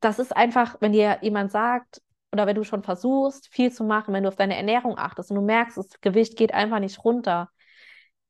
das 0.00 0.18
ist 0.18 0.36
einfach, 0.36 0.76
wenn 0.80 0.92
dir 0.92 1.18
jemand 1.22 1.50
sagt, 1.50 2.00
oder 2.32 2.46
wenn 2.46 2.56
du 2.56 2.64
schon 2.64 2.82
versuchst, 2.82 3.48
viel 3.48 3.72
zu 3.72 3.84
machen, 3.84 4.14
wenn 4.14 4.24
du 4.24 4.28
auf 4.28 4.36
deine 4.36 4.56
Ernährung 4.56 4.98
achtest 4.98 5.30
und 5.30 5.36
du 5.36 5.42
merkst, 5.42 5.76
das 5.76 6.00
Gewicht 6.00 6.36
geht 6.36 6.52
einfach 6.52 6.80
nicht 6.80 7.04
runter, 7.04 7.50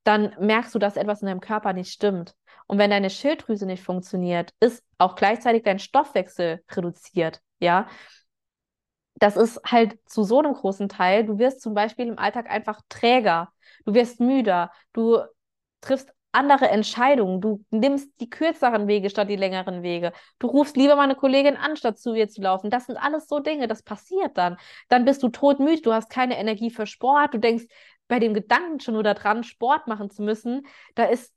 dann 0.05 0.35
merkst 0.38 0.75
du, 0.75 0.79
dass 0.79 0.97
etwas 0.97 1.23
in 1.23 1.27
deinem 1.27 1.40
Körper 1.40 1.73
nicht 1.73 1.93
stimmt. 1.93 2.35
Und 2.67 2.79
wenn 2.79 2.90
deine 2.90 3.11
Schilddrüse 3.11 3.67
nicht 3.67 3.83
funktioniert, 3.83 4.53
ist 4.61 4.83
auch 4.99 5.17
gleichzeitig 5.17 5.62
dein 5.62 5.79
Stoffwechsel 5.79 6.62
reduziert. 6.71 7.40
Ja, 7.59 7.88
das 9.16 9.37
ist 9.37 9.61
halt 9.64 9.98
zu 10.07 10.24
so 10.24 10.38
einem 10.40 10.55
großen 10.55 10.88
Teil. 10.88 11.24
Du 11.24 11.38
wirst 11.38 11.61
zum 11.61 11.74
Beispiel 11.74 12.07
im 12.09 12.18
Alltag 12.18 12.50
einfach 12.50 12.81
träger, 12.88 13.53
du 13.85 13.94
wirst 13.94 14.20
müder, 14.20 14.72
du 14.92 15.18
triffst 15.81 16.11
andere 16.33 16.68
Entscheidungen, 16.68 17.40
du 17.40 17.64
nimmst 17.70 18.20
die 18.20 18.29
kürzeren 18.29 18.88
Wege 18.88 19.09
statt 19.09 19.29
die 19.31 19.37
längeren 19.37 19.83
Wege, 19.85 20.12
du 20.40 20.48
rufst 20.48 20.77
lieber 20.77 20.96
mal 20.96 21.03
eine 21.03 21.14
Kollegin 21.14 21.57
an, 21.57 21.77
statt 21.77 21.98
zu 21.98 22.12
ihr 22.14 22.29
zu 22.29 22.42
laufen. 22.42 22.70
Das 22.70 22.87
sind 22.87 22.96
alles 22.96 23.29
so 23.29 23.38
Dinge, 23.38 23.68
das 23.68 23.83
passiert 23.85 24.37
dann. 24.37 24.57
Dann 24.88 25.05
bist 25.05 25.22
du 25.22 25.29
todmüde, 25.29 25.83
du 25.83 25.92
hast 25.92 26.11
keine 26.11 26.37
Energie 26.37 26.70
für 26.70 26.87
Sport, 26.87 27.35
du 27.35 27.38
denkst 27.38 27.66
bei 28.09 28.18
dem 28.18 28.35
Gedanken 28.35 28.81
schon 28.81 28.94
nur 28.94 29.05
daran, 29.05 29.44
Sport 29.44 29.87
machen 29.87 30.11
zu 30.11 30.22
müssen, 30.22 30.66
da 30.96 31.05
ist 31.05 31.33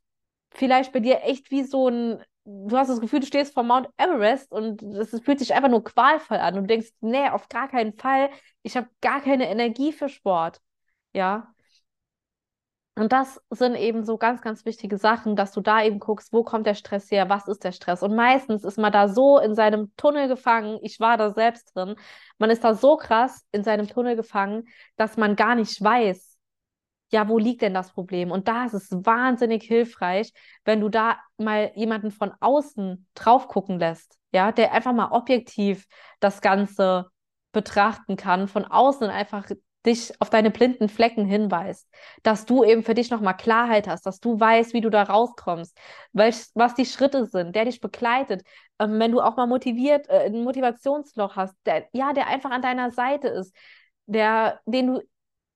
vielleicht 0.52 0.92
bei 0.94 1.00
dir 1.00 1.22
echt 1.24 1.52
wie 1.52 1.64
so 1.64 1.90
ein 1.90 2.24
du 2.48 2.78
hast 2.78 2.90
das 2.90 3.02
Gefühl, 3.02 3.20
du 3.20 3.26
stehst 3.26 3.54
vor 3.54 3.64
Mount 3.64 3.90
Everest 3.98 4.52
und 4.52 4.82
es 4.82 5.10
fühlt 5.22 5.40
sich 5.40 5.54
einfach 5.54 5.70
nur 5.70 5.84
qualvoll 5.84 6.38
an. 6.38 6.56
Und 6.56 6.62
du 6.64 6.68
denkst, 6.68 6.92
nee, 7.02 7.28
auf 7.30 7.50
gar 7.50 7.68
keinen 7.68 7.94
Fall. 7.94 8.30
Ich 8.64 8.78
habe 8.78 8.88
gar 9.02 9.22
keine 9.22 9.50
Energie 9.50 9.92
für 9.92 10.08
Sport. 10.08 10.62
Ja. 11.14 11.54
Und 12.96 13.12
das 13.12 13.40
sind 13.52 13.76
eben 13.76 14.06
so 14.06 14.18
ganz, 14.18 14.42
ganz 14.42 14.66
wichtige 14.66 14.98
Sachen, 14.98 15.36
dass 15.36 15.52
du 15.52 15.62
da 15.62 15.84
eben 15.84 16.00
guckst, 16.00 16.34
wo 16.34 16.44
kommt 16.44 16.66
der 16.66 16.74
Stress 16.74 17.12
her, 17.12 17.30
was 17.30 17.48
ist 17.48 17.64
der 17.64 17.72
Stress. 17.72 18.02
Und 18.02 18.16
meistens 18.16 18.64
ist 18.64 18.78
man 18.80 18.92
da 18.92 19.08
so 19.08 19.38
in 19.40 19.54
seinem 19.54 19.96
Tunnel 19.98 20.28
gefangen, 20.28 20.80
ich 20.82 21.00
war 21.00 21.16
da 21.18 21.32
selbst 21.32 21.76
drin, 21.76 21.96
man 22.40 22.50
ist 22.50 22.64
da 22.64 22.74
so 22.74 22.98
krass 22.98 23.46
in 23.52 23.64
seinem 23.64 23.88
Tunnel 23.88 24.16
gefangen, 24.16 24.68
dass 24.96 25.16
man 25.16 25.36
gar 25.36 25.54
nicht 25.54 25.80
weiß, 25.80 26.37
ja, 27.10 27.28
wo 27.30 27.38
liegt 27.38 27.62
denn 27.62 27.74
das 27.74 27.92
Problem? 27.92 28.32
Und 28.32 28.48
da 28.48 28.66
ist 28.66 28.74
es 28.74 28.92
wahnsinnig 28.92 29.64
hilfreich, 29.64 30.34
wenn 30.66 30.82
du 30.82 30.90
da 30.90 31.18
mal 31.38 31.72
jemanden 31.76 32.12
von 32.12 32.34
außen 32.40 33.08
drauf 33.16 33.48
gucken 33.48 33.80
lässt, 33.80 34.18
ja, 34.32 34.52
der 34.52 34.74
einfach 34.74 34.94
mal 34.94 35.12
objektiv 35.12 35.88
das 36.20 36.42
Ganze 36.42 37.10
betrachten 37.54 38.18
kann, 38.18 38.48
von 38.48 38.66
außen 38.66 39.10
einfach 39.10 39.50
dich 39.86 40.14
auf 40.20 40.30
deine 40.30 40.52
blinden 40.52 40.90
Flecken 40.90 41.26
hinweist, 41.26 41.88
dass 42.24 42.46
du 42.46 42.64
eben 42.64 42.84
für 42.84 42.94
dich 42.94 43.10
nochmal 43.10 43.38
Klarheit 43.38 43.88
hast, 43.88 44.06
dass 44.06 44.20
du 44.20 44.38
weißt, 44.38 44.74
wie 44.74 44.82
du 44.82 44.90
da 44.90 45.04
rauskommst, 45.04 45.78
was, 46.12 46.52
was 46.56 46.76
die 46.76 46.86
Schritte 46.86 47.26
sind, 47.26 47.56
der 47.56 47.66
dich 47.66 47.80
begleitet, 47.80 48.44
ähm, 48.80 49.00
wenn 49.00 49.12
du 49.14 49.22
auch 49.22 49.38
mal 49.38 49.48
motiviert, 49.48 50.10
äh, 50.10 50.26
ein 50.26 50.44
Motivationsloch 50.44 51.38
hast, 51.38 51.56
der, 51.66 51.88
ja, 51.94 52.12
der 52.14 52.28
einfach 52.28 52.52
an 52.52 52.62
deiner 52.62 52.92
Seite 52.92 53.30
ist, 53.30 53.56
der, 54.08 54.60
den 54.66 54.88
du 54.88 55.02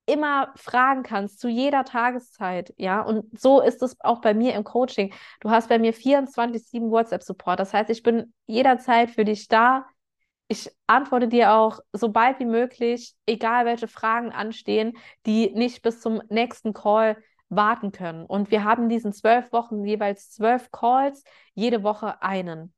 immer 0.05 0.51
fragen 0.55 1.03
kannst, 1.03 1.39
zu 1.39 1.47
jeder 1.47 1.85
Tageszeit, 1.85 2.73
ja. 2.77 3.01
Und 3.01 3.39
so 3.39 3.61
ist 3.61 3.81
es 3.81 3.99
auch 4.01 4.21
bei 4.21 4.33
mir 4.33 4.53
im 4.55 4.63
Coaching. 4.63 5.13
Du 5.39 5.49
hast 5.49 5.69
bei 5.69 5.79
mir 5.79 5.93
24-7 5.93 6.89
WhatsApp-Support. 6.91 7.59
Das 7.59 7.73
heißt, 7.73 7.89
ich 7.89 8.03
bin 8.03 8.33
jederzeit 8.47 9.11
für 9.11 9.25
dich 9.25 9.47
da. 9.47 9.85
Ich 10.47 10.69
antworte 10.87 11.27
dir 11.29 11.53
auch 11.53 11.79
so 11.93 12.09
bald 12.09 12.39
wie 12.39 12.45
möglich, 12.45 13.15
egal 13.25 13.65
welche 13.65 13.87
Fragen 13.87 14.31
anstehen, 14.31 14.97
die 15.25 15.51
nicht 15.51 15.81
bis 15.81 16.01
zum 16.01 16.21
nächsten 16.29 16.73
Call 16.73 17.15
warten 17.47 17.91
können. 17.91 18.25
Und 18.25 18.51
wir 18.51 18.63
haben 18.63 18.89
diesen 18.89 19.13
zwölf 19.13 19.51
Wochen 19.51 19.85
jeweils 19.85 20.31
zwölf 20.31 20.71
Calls, 20.71 21.23
jede 21.53 21.83
Woche 21.83 22.21
einen. 22.21 22.73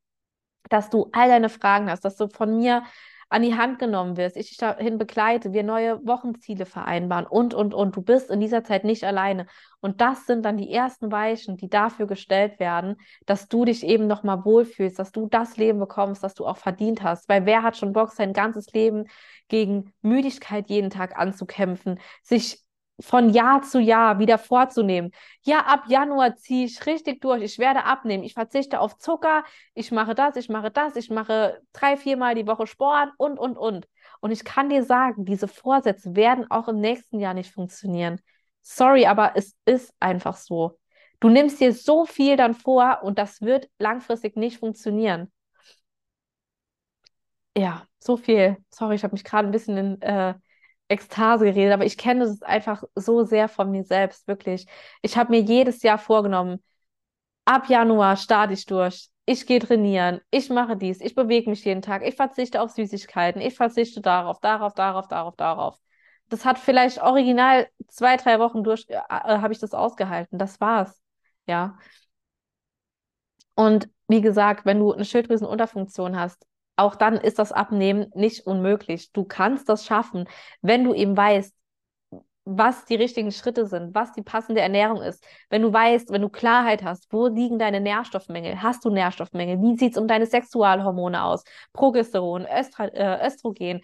Dass 0.69 0.89
du 0.89 1.09
all 1.13 1.29
deine 1.29 1.49
Fragen 1.49 1.89
hast, 1.89 2.05
dass 2.05 2.15
du 2.15 2.27
von 2.27 2.57
mir 2.57 2.83
an 3.33 3.41
die 3.41 3.57
Hand 3.57 3.79
genommen 3.79 4.15
wirst, 4.15 4.37
ich 4.37 4.49
dich 4.49 4.57
dahin 4.57 4.99
begleite, 4.99 5.53
wir 5.53 5.63
neue 5.63 6.05
Wochenziele 6.05 6.67
vereinbaren 6.67 7.25
und, 7.25 7.55
und, 7.55 7.73
und. 7.73 7.95
Du 7.95 8.03
bist 8.03 8.29
in 8.29 8.39
dieser 8.39 8.63
Zeit 8.63 8.83
nicht 8.83 9.03
alleine. 9.03 9.47
Und 9.81 10.01
das 10.01 10.27
sind 10.27 10.45
dann 10.45 10.55
die 10.55 10.71
ersten 10.71 11.11
Weichen, 11.11 11.57
die 11.57 11.67
dafür 11.67 12.05
gestellt 12.05 12.59
werden, 12.59 12.95
dass 13.25 13.47
du 13.47 13.65
dich 13.65 13.83
eben 13.83 14.05
nochmal 14.05 14.45
wohlfühlst, 14.45 14.99
dass 14.99 15.11
du 15.11 15.27
das 15.27 15.57
Leben 15.57 15.79
bekommst, 15.79 16.23
das 16.23 16.35
du 16.35 16.45
auch 16.45 16.57
verdient 16.57 17.01
hast. 17.01 17.27
Weil 17.27 17.47
wer 17.47 17.63
hat 17.63 17.75
schon 17.75 17.91
Bock, 17.91 18.11
sein 18.11 18.33
ganzes 18.33 18.71
Leben 18.71 19.05
gegen 19.47 19.91
Müdigkeit 20.03 20.69
jeden 20.69 20.91
Tag 20.91 21.17
anzukämpfen, 21.17 21.99
sich 22.21 22.62
von 22.99 23.29
Jahr 23.29 23.61
zu 23.63 23.79
Jahr 23.79 24.19
wieder 24.19 24.37
vorzunehmen. 24.37 25.11
Ja, 25.43 25.59
ab 25.61 25.85
Januar 25.87 26.35
ziehe 26.35 26.65
ich 26.65 26.85
richtig 26.85 27.21
durch. 27.21 27.41
Ich 27.41 27.59
werde 27.59 27.85
abnehmen. 27.85 28.23
Ich 28.23 28.33
verzichte 28.33 28.79
auf 28.79 28.97
Zucker. 28.97 29.43
Ich 29.73 29.91
mache 29.91 30.15
das, 30.15 30.35
ich 30.35 30.49
mache 30.49 30.71
das. 30.71 30.95
Ich 30.95 31.09
mache 31.09 31.61
drei, 31.73 31.97
viermal 31.97 32.35
die 32.35 32.47
Woche 32.47 32.67
Sport 32.67 33.09
und, 33.17 33.39
und, 33.39 33.57
und. 33.57 33.87
Und 34.21 34.31
ich 34.31 34.43
kann 34.45 34.69
dir 34.69 34.83
sagen, 34.83 35.25
diese 35.25 35.47
Vorsätze 35.47 36.15
werden 36.15 36.49
auch 36.49 36.67
im 36.67 36.79
nächsten 36.79 37.19
Jahr 37.19 37.33
nicht 37.33 37.51
funktionieren. 37.51 38.21
Sorry, 38.61 39.05
aber 39.05 39.33
es 39.35 39.55
ist 39.65 39.93
einfach 39.99 40.37
so. 40.37 40.79
Du 41.19 41.29
nimmst 41.29 41.59
dir 41.59 41.73
so 41.73 42.05
viel 42.05 42.37
dann 42.37 42.53
vor 42.53 42.99
und 43.03 43.17
das 43.17 43.41
wird 43.41 43.69
langfristig 43.79 44.35
nicht 44.37 44.59
funktionieren. 44.59 45.31
Ja, 47.55 47.85
so 47.99 48.17
viel. 48.17 48.57
Sorry, 48.69 48.95
ich 48.95 49.03
habe 49.03 49.13
mich 49.13 49.23
gerade 49.23 49.47
ein 49.47 49.51
bisschen 49.51 49.77
in, 49.77 50.01
äh, 50.01 50.33
Ekstase 50.87 51.45
geredet, 51.45 51.73
aber 51.73 51.85
ich 51.85 51.97
kenne 51.97 52.25
es 52.25 52.41
einfach 52.41 52.83
so 52.95 53.23
sehr 53.23 53.47
von 53.47 53.71
mir 53.71 53.83
selbst, 53.83 54.27
wirklich. 54.27 54.67
Ich 55.01 55.17
habe 55.17 55.31
mir 55.31 55.41
jedes 55.41 55.81
Jahr 55.83 55.97
vorgenommen, 55.97 56.63
ab 57.45 57.69
Januar 57.69 58.17
starte 58.17 58.53
ich 58.53 58.65
durch. 58.65 59.09
Ich 59.25 59.45
gehe 59.47 59.59
trainieren, 59.59 60.19
ich 60.31 60.49
mache 60.49 60.75
dies, 60.75 60.99
ich 60.99 61.15
bewege 61.15 61.49
mich 61.49 61.63
jeden 61.63 61.81
Tag, 61.81 62.05
ich 62.05 62.15
verzichte 62.15 62.61
auf 62.61 62.71
Süßigkeiten, 62.71 63.41
ich 63.41 63.55
verzichte 63.55 64.01
darauf, 64.01 64.39
darauf, 64.41 64.73
darauf, 64.73 65.07
darauf, 65.07 65.35
darauf. 65.37 65.79
Das 66.29 66.45
hat 66.45 66.59
vielleicht 66.59 67.01
original 67.01 67.67
zwei, 67.87 68.17
drei 68.17 68.39
Wochen 68.39 68.63
durch, 68.63 68.85
äh, 68.89 68.95
äh 68.95 69.39
habe 69.39 69.53
ich 69.53 69.59
das 69.59 69.73
ausgehalten. 69.73 70.37
Das 70.39 70.59
war's. 70.59 71.01
Ja. 71.47 71.77
Und 73.55 73.89
wie 74.07 74.21
gesagt, 74.21 74.65
wenn 74.65 74.79
du 74.79 74.91
eine 74.93 75.05
Schilddrüsenunterfunktion 75.05 76.19
hast, 76.19 76.45
auch 76.75 76.95
dann 76.95 77.15
ist 77.17 77.39
das 77.39 77.51
Abnehmen 77.51 78.07
nicht 78.15 78.45
unmöglich. 78.47 79.11
Du 79.11 79.23
kannst 79.25 79.69
das 79.69 79.85
schaffen, 79.85 80.27
wenn 80.61 80.83
du 80.83 80.93
eben 80.93 81.15
weißt, 81.15 81.53
was 82.45 82.85
die 82.85 82.95
richtigen 82.95 83.31
Schritte 83.31 83.67
sind, 83.67 83.95
was 83.95 84.11
die 84.11 84.21
passende 84.21 84.59
Ernährung 84.59 85.01
ist. 85.01 85.23
Wenn 85.49 85.61
du 85.61 85.71
weißt, 85.71 86.11
wenn 86.11 86.21
du 86.21 86.29
Klarheit 86.29 86.83
hast, 86.83 87.11
wo 87.13 87.27
liegen 87.27 87.57
deine 87.57 87.79
Nährstoffmängel? 87.79 88.61
Hast 88.61 88.83
du 88.83 88.89
Nährstoffmängel? 88.89 89.61
Wie 89.61 89.77
sieht 89.77 89.93
es 89.93 89.97
um 89.97 90.07
deine 90.07 90.25
Sexualhormone 90.25 91.23
aus? 91.23 91.43
Progesteron, 91.71 92.45
Östra 92.45 92.85
äh, 92.87 93.25
Östrogen, 93.25 93.81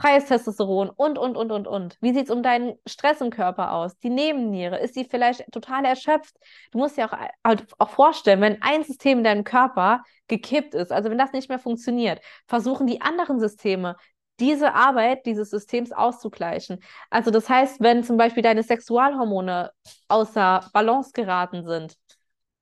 freies 0.00 0.26
Testosteron 0.26 0.90
und, 0.90 1.18
und, 1.18 1.36
und, 1.36 1.52
und, 1.52 1.68
und. 1.68 1.96
Wie 2.00 2.12
sieht 2.12 2.24
es 2.24 2.30
um 2.30 2.42
deinen 2.42 2.74
Stress 2.86 3.20
im 3.20 3.30
Körper 3.30 3.72
aus? 3.72 3.96
Die 3.98 4.10
Nebenniere, 4.10 4.78
ist 4.78 4.94
sie 4.94 5.04
vielleicht 5.04 5.44
total 5.52 5.84
erschöpft? 5.84 6.36
Du 6.72 6.78
musst 6.78 6.96
dir 6.96 7.06
auch, 7.06 7.18
halt 7.44 7.66
auch 7.78 7.90
vorstellen, 7.90 8.40
wenn 8.40 8.62
ein 8.62 8.84
System 8.84 9.18
in 9.18 9.24
deinem 9.24 9.44
Körper 9.44 10.02
gekippt 10.28 10.74
ist, 10.74 10.92
also 10.92 11.10
wenn 11.10 11.18
das 11.18 11.32
nicht 11.32 11.48
mehr 11.48 11.58
funktioniert, 11.58 12.20
versuchen 12.46 12.86
die 12.86 13.00
anderen 13.00 13.38
Systeme, 13.38 13.96
diese 14.40 14.74
Arbeit 14.74 15.26
dieses 15.26 15.50
Systems 15.50 15.92
auszugleichen. 15.92 16.82
Also 17.10 17.30
das 17.30 17.48
heißt, 17.48 17.80
wenn 17.80 18.02
zum 18.02 18.16
Beispiel 18.16 18.42
deine 18.42 18.62
Sexualhormone 18.62 19.70
außer 20.08 20.68
Balance 20.72 21.12
geraten 21.12 21.64
sind, 21.64 21.94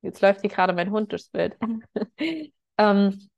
jetzt 0.02 0.20
läuft 0.20 0.42
hier 0.42 0.50
gerade 0.50 0.72
mein 0.72 0.90
Hund 0.90 1.12
durchs 1.12 1.30
Bild, 1.30 1.56
ähm, 2.78 3.28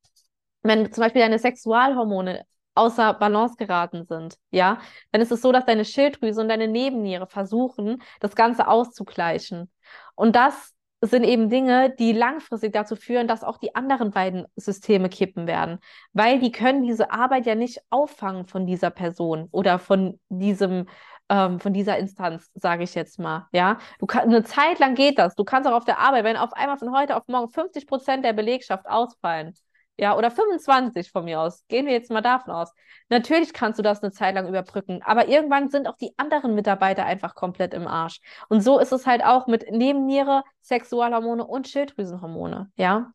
wenn 0.63 0.93
zum 0.93 1.03
Beispiel 1.03 1.23
deine 1.23 1.39
Sexualhormone 1.39 2.45
außer 2.75 3.15
Balance 3.15 3.57
geraten 3.57 4.05
sind, 4.05 4.37
ja, 4.51 4.79
dann 5.11 5.21
ist 5.21 5.33
es 5.33 5.43
so, 5.43 5.53
dass 5.53 5.67
deine 5.67 5.85
Schilddrüse 5.85 6.41
und 6.41 6.49
deine 6.49 6.69
Nebenniere 6.69 7.27
versuchen, 7.27 8.03
das 8.21 8.35
Ganze 8.35 8.69
auszugleichen. 8.69 9.71
Und 10.15 10.37
das 10.37 10.75
sind 11.05 11.25
eben 11.25 11.51
Dinge, 11.51 11.95
die 11.99 12.13
langfristig 12.13 12.73
dazu 12.73 12.95
führen, 12.95 13.27
dass 13.27 13.43
auch 13.43 13.59
die 13.59 13.75
anderen 13.75 14.13
beiden 14.13 14.47
Systeme 14.55 15.09
kippen 15.09 15.49
werden, 15.49 15.81
weil 16.13 16.39
die 16.39 16.53
können 16.53 16.85
diese 16.85 17.11
Arbeit 17.11 17.45
ja 17.45 17.57
nicht 17.57 17.81
auffangen 17.91 18.47
von 18.47 18.67
dieser 18.67 18.91
Person 18.91 19.49
oder 19.51 19.81
von 19.81 20.21
diesem 20.29 20.87
ähm, 21.29 21.61
von 21.61 21.73
dieser 21.73 21.99
Instanz, 21.99 22.51
sage 22.55 22.85
ich 22.85 22.95
jetzt 22.95 23.19
mal. 23.19 23.49
Ja, 23.53 23.79
du 23.99 24.07
kann, 24.07 24.29
eine 24.29 24.45
Zeit 24.45 24.79
lang 24.79 24.95
geht 24.95 25.19
das. 25.19 25.35
Du 25.35 25.45
kannst 25.45 25.69
auch 25.69 25.75
auf 25.75 25.85
der 25.85 25.99
Arbeit, 25.99 26.25
wenn 26.25 26.37
auf 26.37 26.53
einmal 26.53 26.79
von 26.79 26.95
heute 26.95 27.17
auf 27.17 27.23
morgen 27.27 27.49
50 27.49 27.87
Prozent 27.87 28.25
der 28.25 28.33
Belegschaft 28.33 28.87
ausfallen, 28.87 29.55
ja, 29.99 30.17
oder 30.17 30.31
25 30.31 31.11
von 31.11 31.25
mir 31.25 31.41
aus. 31.41 31.67
Gehen 31.69 31.87
wir 31.87 31.93
jetzt 31.93 32.11
mal 32.11 32.23
davon 32.23 32.53
aus. 32.55 32.73
Natürlich 33.09 33.53
kannst 33.53 33.79
du 33.79 33.83
das 33.83 34.03
eine 34.03 34.13
Zeit 34.13 34.35
lang 34.35 34.49
überbrücken, 34.49 35.03
aber 35.03 35.29
irgendwann 35.29 35.71
sind 35.71 35.87
auch 35.87 35.97
die 35.97 36.15
anderen 36.17 36.55
Mitarbeiter 36.55 37.05
einfach 37.05 37.35
komplett 37.35 37.75
im 37.75 37.87
Arsch. 37.87 38.21
Und 38.49 38.63
so 38.63 38.79
ist 38.79 38.93
es 38.93 39.07
halt 39.07 39.23
auch 39.25 39.47
mit 39.47 39.71
Nebenniere, 39.71 40.43
Sexualhormone 40.63 41.47
und 41.47 41.69
Schilddrüsenhormone, 41.69 42.71
ja. 42.77 43.13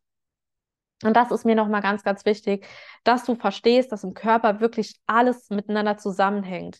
Und 1.03 1.15
das 1.15 1.29
ist 1.31 1.45
mir 1.45 1.55
nochmal 1.55 1.81
ganz, 1.81 2.03
ganz 2.03 2.25
wichtig, 2.25 2.65
dass 3.03 3.23
du 3.23 3.35
verstehst, 3.35 3.91
dass 3.91 4.03
im 4.03 4.13
Körper 4.15 4.59
wirklich 4.61 4.95
alles 5.05 5.49
miteinander 5.49 5.97
zusammenhängt. 5.97 6.79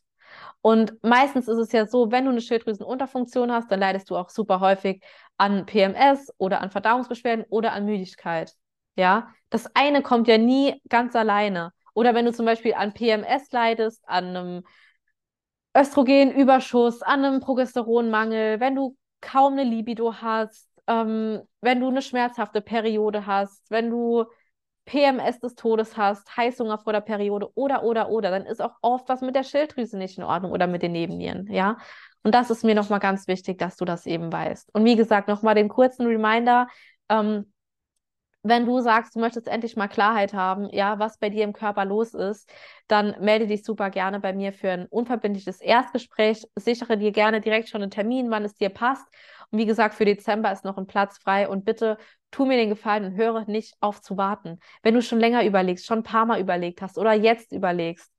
Und 0.61 0.93
meistens 1.03 1.47
ist 1.47 1.57
es 1.57 1.71
ja 1.71 1.85
so, 1.87 2.11
wenn 2.11 2.25
du 2.25 2.31
eine 2.31 2.41
Schilddrüsenunterfunktion 2.41 3.51
hast, 3.51 3.71
dann 3.71 3.79
leidest 3.79 4.09
du 4.09 4.17
auch 4.17 4.29
super 4.29 4.59
häufig 4.59 5.03
an 5.37 5.65
PMS 5.65 6.33
oder 6.37 6.61
an 6.61 6.71
Verdauungsbeschwerden 6.71 7.45
oder 7.49 7.73
an 7.73 7.85
Müdigkeit. 7.85 8.53
Ja, 8.97 9.29
das 9.49 9.73
eine 9.75 10.01
kommt 10.01 10.27
ja 10.27 10.37
nie 10.37 10.81
ganz 10.89 11.15
alleine. 11.15 11.71
Oder 11.93 12.13
wenn 12.13 12.25
du 12.25 12.33
zum 12.33 12.45
Beispiel 12.45 12.73
an 12.73 12.93
PMS 12.93 13.51
leidest, 13.51 14.03
an 14.07 14.25
einem 14.35 14.63
Östrogenüberschuss, 15.75 17.01
an 17.03 17.23
einem 17.23 17.39
Progesteronmangel, 17.39 18.59
wenn 18.59 18.75
du 18.75 18.97
kaum 19.21 19.53
eine 19.53 19.63
Libido 19.63 20.15
hast, 20.21 20.67
ähm, 20.87 21.41
wenn 21.61 21.79
du 21.79 21.87
eine 21.87 22.01
schmerzhafte 22.01 22.61
Periode 22.61 23.25
hast, 23.25 23.69
wenn 23.69 23.89
du 23.89 24.25
PMS 24.85 25.39
des 25.39 25.55
Todes 25.55 25.97
hast, 25.97 26.35
Heißhunger 26.35 26.77
vor 26.77 26.93
der 26.93 27.01
Periode 27.01 27.51
oder, 27.55 27.83
oder, 27.83 28.09
oder, 28.09 28.31
dann 28.31 28.45
ist 28.45 28.61
auch 28.61 28.75
oft 28.81 29.09
was 29.09 29.21
mit 29.21 29.35
der 29.35 29.43
Schilddrüse 29.43 29.97
nicht 29.97 30.17
in 30.17 30.23
Ordnung 30.23 30.51
oder 30.51 30.65
mit 30.65 30.81
den 30.81 30.93
Nebennieren, 30.93 31.51
ja. 31.51 31.77
Und 32.23 32.33
das 32.33 32.49
ist 32.49 32.63
mir 32.63 32.75
nochmal 32.75 32.99
ganz 32.99 33.27
wichtig, 33.27 33.57
dass 33.57 33.75
du 33.77 33.85
das 33.85 34.05
eben 34.05 34.31
weißt. 34.31 34.73
Und 34.73 34.85
wie 34.85 34.95
gesagt, 34.95 35.27
nochmal 35.27 35.55
den 35.55 35.69
kurzen 35.69 36.05
Reminder, 36.07 36.67
ähm, 37.09 37.51
wenn 38.43 38.65
du 38.65 38.79
sagst, 38.79 39.15
du 39.15 39.19
möchtest 39.19 39.47
endlich 39.47 39.75
mal 39.75 39.87
Klarheit 39.87 40.33
haben, 40.33 40.69
ja, 40.69 40.99
was 40.99 41.17
bei 41.17 41.29
dir 41.29 41.43
im 41.43 41.53
Körper 41.53 41.85
los 41.85 42.13
ist, 42.13 42.49
dann 42.87 43.15
melde 43.19 43.47
dich 43.47 43.63
super 43.63 43.89
gerne 43.89 44.19
bei 44.19 44.33
mir 44.33 44.53
für 44.53 44.71
ein 44.71 44.85
unverbindliches 44.85 45.59
Erstgespräch. 45.59 46.45
Sichere 46.55 46.97
dir 46.97 47.11
gerne 47.11 47.41
direkt 47.41 47.69
schon 47.69 47.81
einen 47.81 47.91
Termin, 47.91 48.31
wann 48.31 48.45
es 48.45 48.55
dir 48.55 48.69
passt. 48.69 49.05
Und 49.51 49.59
wie 49.59 49.65
gesagt, 49.65 49.95
für 49.95 50.05
Dezember 50.05 50.51
ist 50.51 50.65
noch 50.65 50.77
ein 50.77 50.87
Platz 50.87 51.17
frei. 51.17 51.49
Und 51.49 51.65
bitte 51.65 51.97
tu 52.31 52.45
mir 52.45 52.57
den 52.57 52.69
Gefallen 52.69 53.05
und 53.05 53.15
höre 53.15 53.45
nicht 53.47 53.75
auf 53.81 54.01
zu 54.01 54.17
warten. 54.17 54.59
Wenn 54.81 54.93
du 54.93 55.01
schon 55.01 55.19
länger 55.19 55.43
überlegst, 55.45 55.85
schon 55.85 55.99
ein 55.99 56.03
paar 56.03 56.25
Mal 56.25 56.39
überlegt 56.39 56.81
hast 56.81 56.97
oder 56.97 57.13
jetzt 57.13 57.51
überlegst, 57.51 58.11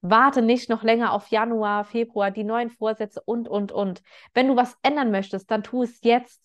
warte 0.00 0.42
nicht 0.42 0.68
noch 0.68 0.82
länger 0.82 1.12
auf 1.12 1.28
Januar, 1.28 1.84
Februar, 1.84 2.30
die 2.30 2.44
neuen 2.44 2.70
Vorsätze 2.70 3.22
und, 3.24 3.48
und, 3.48 3.72
und. 3.72 4.02
Wenn 4.34 4.48
du 4.48 4.56
was 4.56 4.76
ändern 4.82 5.10
möchtest, 5.10 5.50
dann 5.50 5.62
tu 5.62 5.82
es 5.82 6.00
jetzt. 6.02 6.42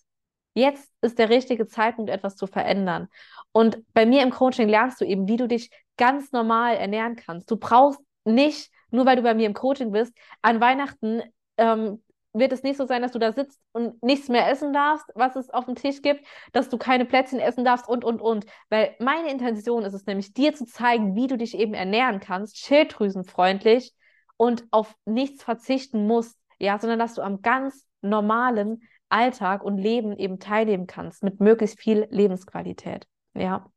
Jetzt 0.54 0.90
ist 1.00 1.18
der 1.18 1.28
richtige 1.28 1.66
Zeitpunkt, 1.66 2.10
etwas 2.10 2.36
zu 2.36 2.46
verändern. 2.46 3.08
Und 3.52 3.78
bei 3.94 4.06
mir 4.06 4.22
im 4.22 4.30
Coaching 4.30 4.68
lernst 4.68 5.00
du 5.00 5.04
eben, 5.04 5.28
wie 5.28 5.36
du 5.36 5.46
dich 5.46 5.70
ganz 5.96 6.32
normal 6.32 6.76
ernähren 6.76 7.16
kannst. 7.16 7.50
Du 7.50 7.56
brauchst 7.56 8.00
nicht, 8.24 8.70
nur 8.90 9.06
weil 9.06 9.16
du 9.16 9.22
bei 9.22 9.34
mir 9.34 9.46
im 9.46 9.54
Coaching 9.54 9.92
bist, 9.92 10.12
an 10.42 10.60
Weihnachten 10.60 11.22
ähm, 11.56 12.02
wird 12.32 12.52
es 12.52 12.62
nicht 12.62 12.76
so 12.76 12.86
sein, 12.86 13.02
dass 13.02 13.12
du 13.12 13.18
da 13.18 13.32
sitzt 13.32 13.60
und 13.72 14.02
nichts 14.02 14.28
mehr 14.28 14.48
essen 14.48 14.72
darfst, 14.72 15.06
was 15.14 15.36
es 15.36 15.50
auf 15.50 15.64
dem 15.64 15.74
Tisch 15.74 16.00
gibt, 16.02 16.24
dass 16.52 16.68
du 16.68 16.78
keine 16.78 17.04
Plätzchen 17.04 17.40
essen 17.40 17.64
darfst 17.64 17.88
und, 17.88 18.04
und, 18.04 18.20
und. 18.20 18.46
Weil 18.68 18.94
meine 18.98 19.30
Intention 19.30 19.84
ist 19.84 19.94
es 19.94 20.06
nämlich, 20.06 20.32
dir 20.32 20.54
zu 20.54 20.64
zeigen, 20.64 21.16
wie 21.16 21.26
du 21.26 21.36
dich 21.36 21.56
eben 21.56 21.74
ernähren 21.74 22.20
kannst, 22.20 22.58
schilddrüsenfreundlich 22.58 23.94
und 24.36 24.64
auf 24.70 24.94
nichts 25.04 25.42
verzichten 25.42 26.06
musst, 26.06 26.38
ja, 26.58 26.78
sondern 26.78 26.98
dass 26.98 27.14
du 27.14 27.22
am 27.22 27.42
ganz 27.42 27.84
normalen 28.00 28.82
Alltag 29.10 29.62
und 29.62 29.78
Leben 29.78 30.16
eben 30.16 30.38
teilnehmen 30.38 30.86
kannst 30.86 31.22
mit 31.22 31.40
möglichst 31.40 31.78
viel 31.78 32.06
Lebensqualität, 32.10 33.06
ja. 33.34 33.70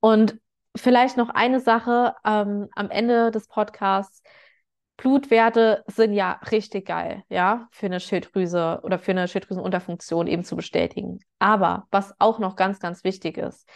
Und 0.00 0.38
vielleicht 0.76 1.16
noch 1.16 1.30
eine 1.30 1.60
Sache 1.60 2.14
ähm, 2.24 2.68
am 2.74 2.90
Ende 2.90 3.30
des 3.30 3.48
Podcasts. 3.48 4.22
Blutwerte 4.96 5.82
sind 5.88 6.12
ja 6.12 6.40
richtig 6.50 6.86
geil, 6.86 7.24
ja, 7.28 7.68
für 7.72 7.86
eine 7.86 7.98
Schilddrüse 7.98 8.80
oder 8.84 8.98
für 8.98 9.10
eine 9.10 9.26
Schilddrüsenunterfunktion 9.26 10.28
eben 10.28 10.44
zu 10.44 10.54
bestätigen. 10.54 11.20
Aber 11.40 11.88
was 11.90 12.14
auch 12.20 12.38
noch 12.38 12.54
ganz, 12.54 12.78
ganz 12.78 13.02
wichtig 13.02 13.36
ist, 13.36 13.68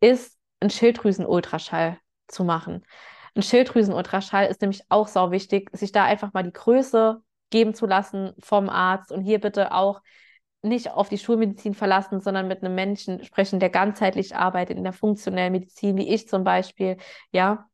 ist 0.00 0.36
ein 0.60 0.70
Schilddrüsenultraschall 0.70 1.98
zu 2.26 2.42
machen. 2.42 2.84
Ein 3.36 3.42
Schilddrüsenultraschall 3.42 4.46
ist 4.46 4.60
nämlich 4.62 4.82
auch 4.88 5.08
sau 5.08 5.30
wichtig, 5.30 5.70
sich 5.72 5.92
da 5.92 6.04
einfach 6.04 6.32
mal 6.32 6.42
die 6.42 6.52
Größe 6.52 7.22
geben 7.50 7.74
zu 7.74 7.86
lassen 7.86 8.32
vom 8.38 8.68
Arzt 8.68 9.12
und 9.12 9.22
hier 9.22 9.40
bitte 9.40 9.72
auch 9.72 10.00
nicht 10.62 10.90
auf 10.90 11.08
die 11.08 11.18
Schulmedizin 11.18 11.74
verlassen, 11.74 12.20
sondern 12.20 12.48
mit 12.48 12.62
einem 12.62 12.74
Menschen 12.74 13.24
sprechen, 13.24 13.60
der 13.60 13.70
ganzheitlich 13.70 14.34
arbeitet 14.34 14.76
in 14.76 14.84
der 14.84 14.92
funktionellen 14.92 15.52
Medizin, 15.52 15.96
wie 15.96 16.08
ich 16.12 16.28
zum 16.28 16.44
Beispiel, 16.44 16.96
ja, 17.30 17.68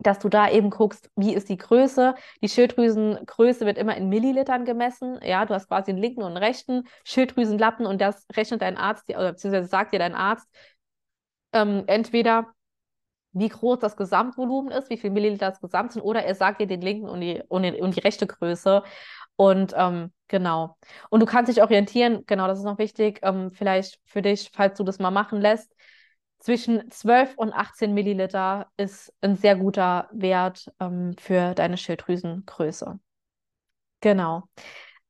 dass 0.00 0.18
du 0.18 0.28
da 0.28 0.50
eben 0.50 0.70
guckst, 0.70 1.10
wie 1.14 1.34
ist 1.34 1.48
die 1.48 1.58
Größe. 1.58 2.14
Die 2.42 2.48
Schilddrüsengröße 2.48 3.66
wird 3.66 3.76
immer 3.78 3.96
in 3.96 4.08
Millilitern 4.08 4.64
gemessen. 4.64 5.20
Ja, 5.22 5.44
du 5.44 5.54
hast 5.54 5.68
quasi 5.68 5.90
einen 5.90 6.00
linken 6.00 6.22
und 6.22 6.28
einen 6.28 6.38
rechten 6.38 6.84
Schilddrüsenlappen 7.04 7.86
und 7.86 8.00
das 8.00 8.26
rechnet 8.34 8.62
dein 8.62 8.78
Arzt, 8.78 9.08
oder 9.10 9.32
beziehungsweise 9.32 9.68
sagt 9.68 9.92
dir 9.92 9.98
dein 9.98 10.14
Arzt, 10.14 10.48
ähm, 11.52 11.84
entweder 11.86 12.46
wie 13.32 13.48
groß 13.48 13.78
das 13.78 13.96
Gesamtvolumen 13.96 14.72
ist, 14.72 14.90
wie 14.90 14.96
viel 14.96 15.10
Milliliter 15.10 15.50
das 15.50 15.60
Gesamt 15.60 15.92
sind, 15.92 16.02
oder 16.02 16.24
er 16.24 16.34
sagt 16.34 16.60
dir 16.60 16.66
den 16.66 16.80
linken 16.80 17.08
und 17.08 17.20
die, 17.20 17.42
und 17.48 17.62
die, 17.62 17.80
und 17.80 17.96
die 17.96 18.00
rechte 18.00 18.26
Größe. 18.26 18.82
Und 19.36 19.72
ähm, 19.76 20.12
genau. 20.28 20.76
Und 21.08 21.20
du 21.20 21.26
kannst 21.26 21.50
dich 21.50 21.62
orientieren, 21.62 22.24
genau, 22.26 22.46
das 22.46 22.58
ist 22.58 22.64
noch 22.64 22.78
wichtig, 22.78 23.20
ähm, 23.22 23.52
vielleicht 23.52 24.00
für 24.04 24.22
dich, 24.22 24.50
falls 24.52 24.76
du 24.76 24.84
das 24.84 24.98
mal 24.98 25.10
machen 25.10 25.40
lässt. 25.40 25.74
Zwischen 26.40 26.90
12 26.90 27.34
und 27.36 27.52
18 27.52 27.92
Milliliter 27.92 28.66
ist 28.76 29.12
ein 29.20 29.36
sehr 29.36 29.56
guter 29.56 30.08
Wert 30.12 30.70
ähm, 30.80 31.14
für 31.18 31.54
deine 31.54 31.76
Schilddrüsengröße. 31.76 32.98
Genau. 34.00 34.44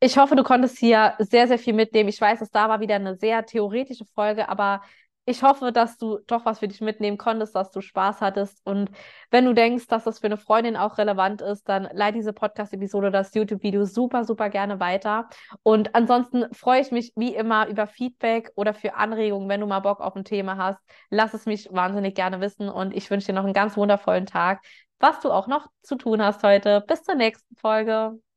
Ich 0.01 0.17
hoffe, 0.19 0.35
du 0.35 0.43
konntest 0.43 0.79
hier 0.79 1.15
sehr, 1.19 1.47
sehr 1.47 1.59
viel 1.59 1.75
mitnehmen. 1.75 2.09
Ich 2.09 2.21
weiß, 2.21 2.41
es 2.41 2.51
da 2.51 2.69
war 2.69 2.81
wieder 2.81 2.97
eine 2.97 3.17
sehr 3.17 3.45
theoretische 3.47 4.07
Folge, 4.07 4.49
aber 4.49 4.83
ich 5.31 5.43
hoffe, 5.43 5.73
dass 5.73 5.97
du 5.97 6.19
doch 6.27 6.45
was 6.45 6.59
für 6.59 6.69
dich 6.69 6.81
mitnehmen 6.81 7.17
konntest, 7.17 7.55
dass 7.55 7.71
du 7.71 7.81
Spaß 7.81 8.21
hattest. 8.21 8.61
Und 8.65 8.91
wenn 9.31 9.45
du 9.45 9.55
denkst, 9.55 9.87
dass 9.87 10.05
das 10.05 10.19
für 10.19 10.27
eine 10.27 10.37
Freundin 10.37 10.77
auch 10.77 10.99
relevant 10.99 11.41
ist, 11.41 11.69
dann 11.69 11.89
leite 11.93 12.19
diese 12.19 12.33
Podcast-Episode, 12.33 13.11
das 13.11 13.35
YouTube-Video 13.35 13.85
super, 13.85 14.25
super 14.25 14.51
gerne 14.51 14.81
weiter. 14.81 15.29
Und 15.63 15.95
ansonsten 15.95 16.53
freue 16.53 16.81
ich 16.81 16.91
mich 16.91 17.13
wie 17.17 17.35
immer 17.35 17.69
über 17.69 17.87
Feedback 17.87 18.53
oder 18.57 18.75
für 18.75 18.95
Anregungen, 18.95 19.49
wenn 19.49 19.61
du 19.61 19.67
mal 19.67 19.81
Bock 19.81 20.01
auf 20.01 20.17
ein 20.17 20.25
Thema 20.25 20.57
hast. 20.57 20.81
Lass 21.11 21.35
es 21.35 21.47
mich 21.47 21.69
wahnsinnig 21.73 22.15
gerne 22.15 22.41
wissen. 22.41 22.69
Und 22.69 22.95
ich 22.95 23.11
wünsche 23.11 23.29
dir 23.29 23.35
noch 23.35 23.45
einen 23.45 23.55
ganz 23.55 23.77
wundervollen 23.77 24.27
Tag, 24.27 24.63
was 24.99 25.21
du 25.21 25.31
auch 25.31 25.47
noch 25.47 25.69
zu 25.83 25.97
tun 25.97 26.23
hast 26.23 26.43
heute. 26.43 26.83
Bis 26.87 27.03
zur 27.05 27.15
nächsten 27.15 27.57
Folge. 27.57 28.21